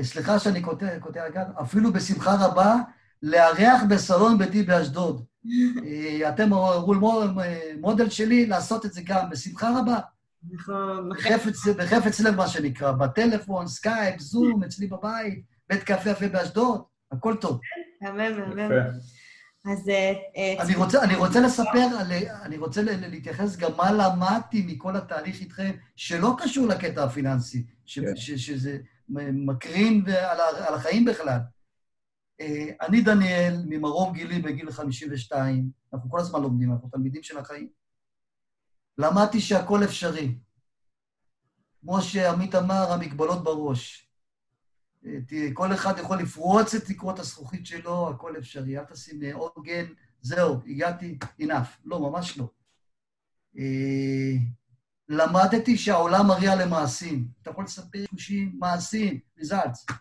סליחה 0.03 0.39
שאני 0.39 0.63
קוטע, 0.63 0.99
קוטע 0.99 1.27
אגב, 1.27 1.47
אפילו 1.63 1.93
בשמחה 1.93 2.47
רבה, 2.47 2.77
לארח 3.23 3.83
בסלון 3.89 4.39
ביתי 4.39 4.63
באשדוד. 4.63 5.25
אה, 5.87 6.29
אתם 6.29 6.55
רול 6.55 6.99
מודל 7.81 8.11
שלי 8.11 8.47
לעשות 8.47 8.87
את 8.87 8.93
זה 8.93 9.03
גם, 9.05 9.31
בשמחה 9.31 9.79
רבה. 9.81 9.99
נכון. 10.53 11.11
בחפץ, 11.11 11.67
בחפץ 11.67 12.21
לב, 12.21 12.35
מה 12.35 12.49
שנקרא, 12.49 12.93
בטלפון, 12.93 13.67
סקייפ, 13.67 14.21
זום, 14.21 14.65
אצלי 14.65 14.87
בבית, 14.87 15.43
בית 15.69 15.83
קפה 15.83 16.11
יפה 16.11 16.29
באשדוד, 16.29 16.83
הכל 17.13 17.37
טוב. 17.41 17.61
אמן, 18.09 18.43
אמן. 18.43 18.71
אז... 19.73 19.89
אה, 19.89 20.13
אה, 20.37 20.63
אני 20.63 20.75
רוצה, 20.75 21.03
אני 21.03 21.15
רוצה 21.15 21.41
לספר, 21.41 21.87
אני 22.43 22.57
רוצה 22.57 22.83
להתייחס 22.83 23.57
גם 23.57 23.71
מה 23.77 23.93
למדתי 23.93 24.65
מכל 24.67 24.97
התהליך 24.97 25.41
איתכם, 25.41 25.71
שלא 25.97 26.37
קשור 26.39 26.67
לקטע 26.67 27.05
הפיננסי, 27.05 27.65
כן. 27.87 28.17
שזה 28.17 28.79
מקרין 29.09 30.05
על 30.69 30.75
החיים 30.75 31.05
בכלל. 31.05 31.39
אה, 32.41 32.67
אני 32.81 33.01
דניאל, 33.01 33.63
ממרום 33.67 34.13
גילי 34.13 34.43
בגיל 34.43 34.71
52, 34.71 35.71
אנחנו 35.93 36.11
כל 36.11 36.21
הזמן 36.21 36.43
לומדים, 36.43 36.73
אנחנו 36.73 36.89
תלמידים 36.89 37.23
של 37.23 37.39
החיים. 37.39 37.69
למדתי 38.99 39.41
שהכל 39.41 39.85
אפשרי. 39.85 40.39
כמו 41.81 42.03
שעמית 42.03 42.55
אמר, 42.55 42.93
המגבלות 42.93 43.45
בראש. 43.45 44.09
אה, 45.07 45.19
כל 45.55 45.73
אחד 45.75 45.99
יכול 45.99 46.19
לפרוץ 46.19 46.75
את 46.75 46.85
תקרות 46.85 47.19
הזכוכית 47.19 47.67
שלו, 47.67 48.11
הכל 48.11 48.39
אפשרי. 48.39 48.79
אל 48.79 48.85
תשים 48.85 49.21
עוגן, 49.35 49.85
זהו, 50.21 50.61
הגעתי, 50.67 51.19
enough. 51.41 51.69
לא, 51.85 52.01
ממש 52.01 52.39
לא. 52.39 52.49
למדתי 55.09 55.79
שהעולם 55.79 56.27
מריע 56.27 56.55
למעשים. 56.55 57.29
אתה 57.43 57.51
יכול 57.51 57.65
לספר 57.65 58.05
חושים, 58.11 58.57
מעשים, 58.59 59.19
results. 59.41 59.93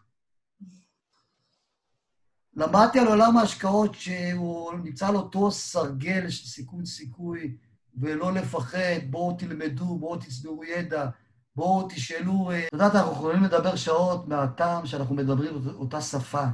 למדתי 2.56 3.00
על 3.00 3.08
עולם 3.08 3.38
ההשקעות 3.38 3.96
שהוא 3.96 4.74
נמצא 4.74 5.08
על 5.08 5.16
אותו 5.16 5.52
סרגל 5.52 6.30
של 6.30 6.48
סיכון 6.48 6.86
סיכוי, 6.86 7.58
ולא 7.98 8.34
לפחד, 8.34 9.00
בואו 9.10 9.38
תלמדו, 9.38 9.98
בואו 9.98 10.18
תצברו 10.18 10.64
ידע, 10.64 11.10
בואו 11.56 11.88
תשאלו... 11.90 12.52
אה, 12.52 12.68
את 12.68 12.74
יודעת, 12.74 12.96
אנחנו 12.96 13.12
יכולים 13.12 13.44
לדבר 13.44 13.76
שעות 13.76 14.28
מהטעם 14.28 14.86
שאנחנו 14.86 15.16
מדברים 15.16 15.68
אותה 15.76 16.02
שפה, 16.02 16.46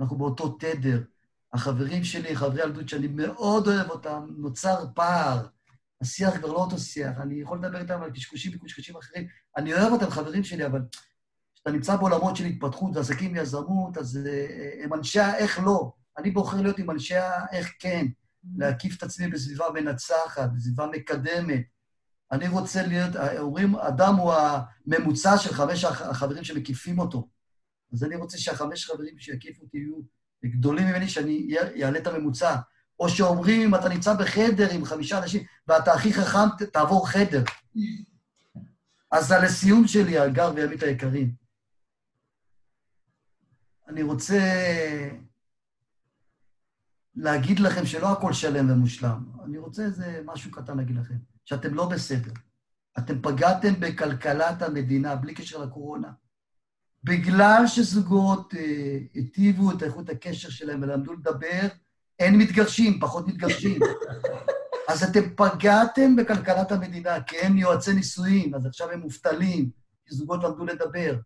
אנחנו 0.00 0.16
באותו 0.16 0.48
תדר. 0.48 1.02
החברים 1.52 2.04
שלי, 2.04 2.36
חברי 2.36 2.62
ילדות 2.62 2.88
שאני 2.88 3.06
מאוד 3.06 3.68
אוהב 3.68 3.90
אותם, 3.90 4.26
נוצר 4.36 4.84
פער. 4.94 5.46
השיח 6.00 6.36
כבר 6.36 6.48
לא 6.48 6.58
אותו 6.58 6.78
שיח, 6.78 7.18
אני 7.20 7.40
יכול 7.40 7.58
לדבר 7.58 7.80
איתם 7.80 8.02
על 8.02 8.10
קשקושים 8.10 8.52
וקשקושים 8.54 8.96
אחרים. 8.96 9.26
אני 9.56 9.74
אוהב 9.74 9.92
אותם, 9.92 10.10
חברים 10.10 10.44
שלי, 10.44 10.66
אבל 10.66 10.80
כשאתה 11.54 11.70
נמצא 11.70 11.96
בעולמות 11.96 12.36
של 12.36 12.44
התפתחות 12.44 12.96
ועסקים 12.96 13.32
ויזמות, 13.32 13.98
אז 13.98 14.18
אה, 14.26 14.84
הם 14.84 14.94
אנשי 14.94 15.20
האיך 15.20 15.60
לא. 15.64 15.92
אני 16.18 16.30
בוחר 16.30 16.62
להיות 16.62 16.78
עם 16.78 16.90
אנשי 16.90 17.16
האיך 17.16 17.72
כן, 17.78 18.06
להקיף 18.56 18.96
את 18.96 19.02
עצמי 19.02 19.28
בסביבה 19.28 19.64
מנצחת, 19.74 20.50
בסביבה 20.56 20.86
מקדמת. 20.86 21.62
אני 22.32 22.48
רוצה 22.48 22.86
להיות, 22.86 23.16
אומרים, 23.38 23.76
אדם 23.76 24.14
הוא 24.14 24.32
הממוצע 24.32 25.38
של 25.38 25.54
חמש 25.54 25.84
החברים 25.84 26.44
שמקיפים 26.44 26.98
אותו. 26.98 27.28
אז 27.92 28.04
אני 28.04 28.16
רוצה 28.16 28.38
שהחמש 28.38 28.90
חברים 28.90 29.18
שיקיפו 29.18 29.62
אותי 29.64 29.78
יהיו 29.78 29.96
גדולים 30.44 30.86
ממני, 30.86 31.08
שאני 31.08 31.48
אעלה 31.82 31.98
את 31.98 32.06
הממוצע. 32.06 32.56
או 33.00 33.08
שאומרים, 33.08 33.74
אתה 33.74 33.88
נמצא 33.88 34.14
בחדר 34.14 34.70
עם 34.70 34.84
חמישה 34.84 35.18
אנשים 35.18 35.42
ואתה 35.68 35.92
הכי 35.92 36.12
חכם, 36.12 36.64
תעבור 36.72 37.08
חדר. 37.08 37.42
אז 39.10 39.26
זה 39.26 39.34
לסיום 39.38 39.86
שלי, 39.86 40.18
הגר 40.18 40.52
וימית 40.54 40.82
היקרים. 40.82 41.34
אני 43.88 44.02
רוצה 44.02 44.38
להגיד 47.14 47.60
לכם 47.60 47.86
שלא 47.86 48.12
הכל 48.12 48.32
שלם 48.32 48.70
ומושלם. 48.70 49.24
אני 49.44 49.58
רוצה 49.58 49.82
איזה 49.82 50.22
משהו 50.24 50.50
קטן 50.50 50.76
להגיד 50.76 50.96
לכם, 50.96 51.14
שאתם 51.44 51.74
לא 51.74 51.88
בסדר. 51.88 52.32
אתם 52.98 53.22
פגעתם 53.22 53.80
בכלכלת 53.80 54.62
המדינה, 54.62 55.16
בלי 55.16 55.34
קשר 55.34 55.58
לקורונה. 55.58 56.12
בגלל 57.04 57.62
שזוגות 57.66 58.54
אה, 58.54 58.98
היטיבו 59.14 59.72
את 59.72 59.82
איכות 59.82 60.08
הקשר 60.08 60.50
שלהם 60.50 60.82
ולמדו 60.82 61.12
לדבר, 61.12 61.68
אין 62.20 62.38
מתגרשים, 62.38 63.00
פחות 63.00 63.26
מתגרשים. 63.26 63.80
אז 64.90 65.02
אתם 65.02 65.20
פגעתם 65.36 66.16
בכלכלת 66.16 66.72
המדינה, 66.72 67.22
כי 67.22 67.36
הם 67.38 67.58
יועצי 67.58 67.94
נישואים, 67.94 68.54
אז 68.54 68.66
עכשיו 68.66 68.90
הם 68.90 69.00
מובטלים, 69.00 69.70
כי 70.06 70.14
זוגות 70.14 70.44
למדו 70.44 70.64
לדבר. 70.64 71.16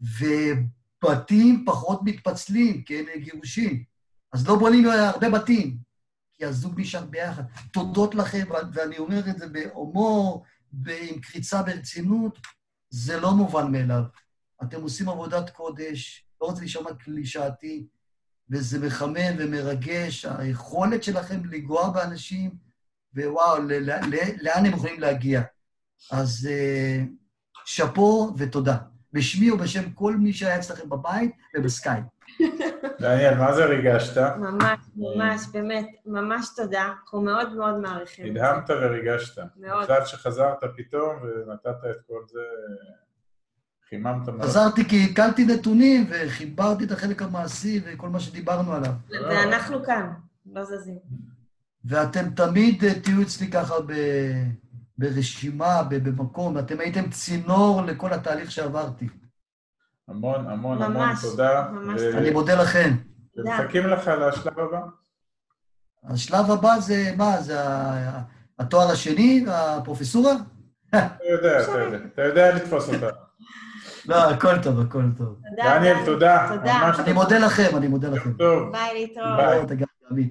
ובתים 0.00 1.64
פחות 1.66 2.00
מתפצלים, 2.04 2.82
כי 2.82 2.98
אין 2.98 3.20
גירושים. 3.20 3.84
אז 4.32 4.48
לא 4.48 4.58
בונים 4.58 4.86
הרבה 4.88 5.30
בתים, 5.30 5.78
כי 6.34 6.44
הזוג 6.44 6.80
נשאר 6.80 7.04
ביחד. 7.04 7.42
תודות 7.72 8.14
לכם, 8.14 8.44
ואני 8.72 8.98
אומר 8.98 9.30
את 9.30 9.38
זה 9.38 9.46
בהומור, 9.46 10.44
עם 10.86 11.20
קריצה 11.20 11.62
ברצינות, 11.62 12.38
זה 12.90 13.20
לא 13.20 13.34
מובן 13.34 13.72
מאליו. 13.72 14.02
אתם 14.62 14.82
עושים 14.82 15.08
עבודת 15.08 15.50
קודש, 15.50 16.24
לא 16.40 16.46
רוצה 16.46 16.60
להישמע 16.60 16.94
קלישאתי, 16.94 17.86
וזה 18.50 18.86
מחמם 18.86 19.34
ומרגש, 19.38 20.26
היכולת 20.38 21.02
שלכם 21.02 21.40
לנגוע 21.44 21.90
באנשים, 21.90 22.50
ווואו, 23.16 23.62
ל- 23.62 23.90
ל- 23.90 24.36
לאן 24.42 24.66
הם 24.66 24.72
יכולים 24.72 25.00
להגיע. 25.00 25.42
אז 26.12 26.48
אה, 26.50 27.02
שאפו 27.64 28.34
ותודה. 28.38 28.76
בשמי 29.12 29.50
ובשם 29.50 29.90
כל 29.90 30.16
מי 30.16 30.32
שהיה 30.32 30.58
אצלכם 30.58 30.88
בבית 30.88 31.30
ובסקייפ. 31.56 32.04
דניאל, 33.00 33.34
מה 33.38 33.52
זה 33.54 33.64
ריגשת? 33.64 34.16
ממש, 34.38 34.78
ממש, 34.96 35.40
באמת, 35.52 35.86
ממש 36.06 36.46
תודה. 36.56 36.92
אנחנו 37.02 37.22
מאוד 37.22 37.52
מאוד 37.52 37.78
מעריכים 37.78 38.26
את 38.26 38.32
זה. 38.32 38.38
נדהמת 38.38 38.70
וריגשת. 38.70 39.42
מאוד. 39.56 39.84
קצת 39.84 40.06
שחזרת 40.06 40.58
פתאום 40.76 41.16
ונתת 41.22 41.76
את 41.90 41.96
כל 42.06 42.22
זה, 42.28 42.40
חיממת 43.90 44.28
מאוד. 44.28 44.42
חזרתי 44.42 44.84
כי 44.88 45.04
הקלתי 45.10 45.44
נתונים 45.44 46.06
וחיברתי 46.10 46.84
את 46.84 46.92
החלק 46.92 47.22
המעשי 47.22 47.80
וכל 47.84 48.08
מה 48.08 48.20
שדיברנו 48.20 48.72
עליו. 48.72 48.92
ואנחנו 49.10 49.84
כאן, 49.84 50.10
לא 50.52 50.64
זזים. 50.64 50.98
ואתם 51.84 52.30
תמיד 52.30 52.84
אה, 52.84 53.00
תהיו 53.00 53.22
אצלי 53.22 53.50
ככה 53.50 53.74
ב... 53.86 53.92
ברשימה, 54.98 55.82
במקום, 55.82 56.56
ואתם 56.56 56.80
הייתם 56.80 57.10
צינור 57.10 57.82
לכל 57.82 58.12
התהליך 58.12 58.50
שעברתי. 58.50 59.08
המון, 60.08 60.46
המון, 60.50 60.82
המון 60.82 60.96
ממש, 60.96 61.22
תודה. 61.22 61.68
ממש 61.72 62.00
ו-. 62.00 62.18
אני 62.18 62.30
מודה 62.30 62.62
לכם. 62.62 62.96
ומחכים 63.36 63.86
לך 63.86 64.10
לשלב 64.20 64.58
הבא. 64.58 64.80
השלב 66.04 66.50
הבא 66.50 66.78
זה 66.78 67.12
מה? 67.16 67.40
זה 67.40 67.58
התואר 68.58 68.90
השני, 68.90 69.44
הפרופסורה? 69.48 70.32
אתה 70.88 71.06
יודע, 71.30 71.62
אתה 71.62 71.70
יודע. 71.70 71.98
אתה 72.14 72.22
יודע 72.22 72.54
לתפוס 72.54 72.88
אותה. 72.88 73.29
לא, 74.08 74.30
הכל 74.30 74.58
טוב, 74.62 74.80
הכל 74.80 75.02
טוב. 75.18 75.36
תודה. 75.50 75.78
דניאל. 75.78 76.04
תודה. 76.04 76.48
תודה. 76.56 76.90
אני 76.98 77.12
מודה 77.12 77.38
לכם, 77.38 77.76
אני 77.76 77.88
מודה 77.88 78.08
לכם. 78.08 78.32
טוב. 78.32 78.72
ביי, 78.72 78.94
להתראות. 78.94 79.68
ביי. 80.10 80.28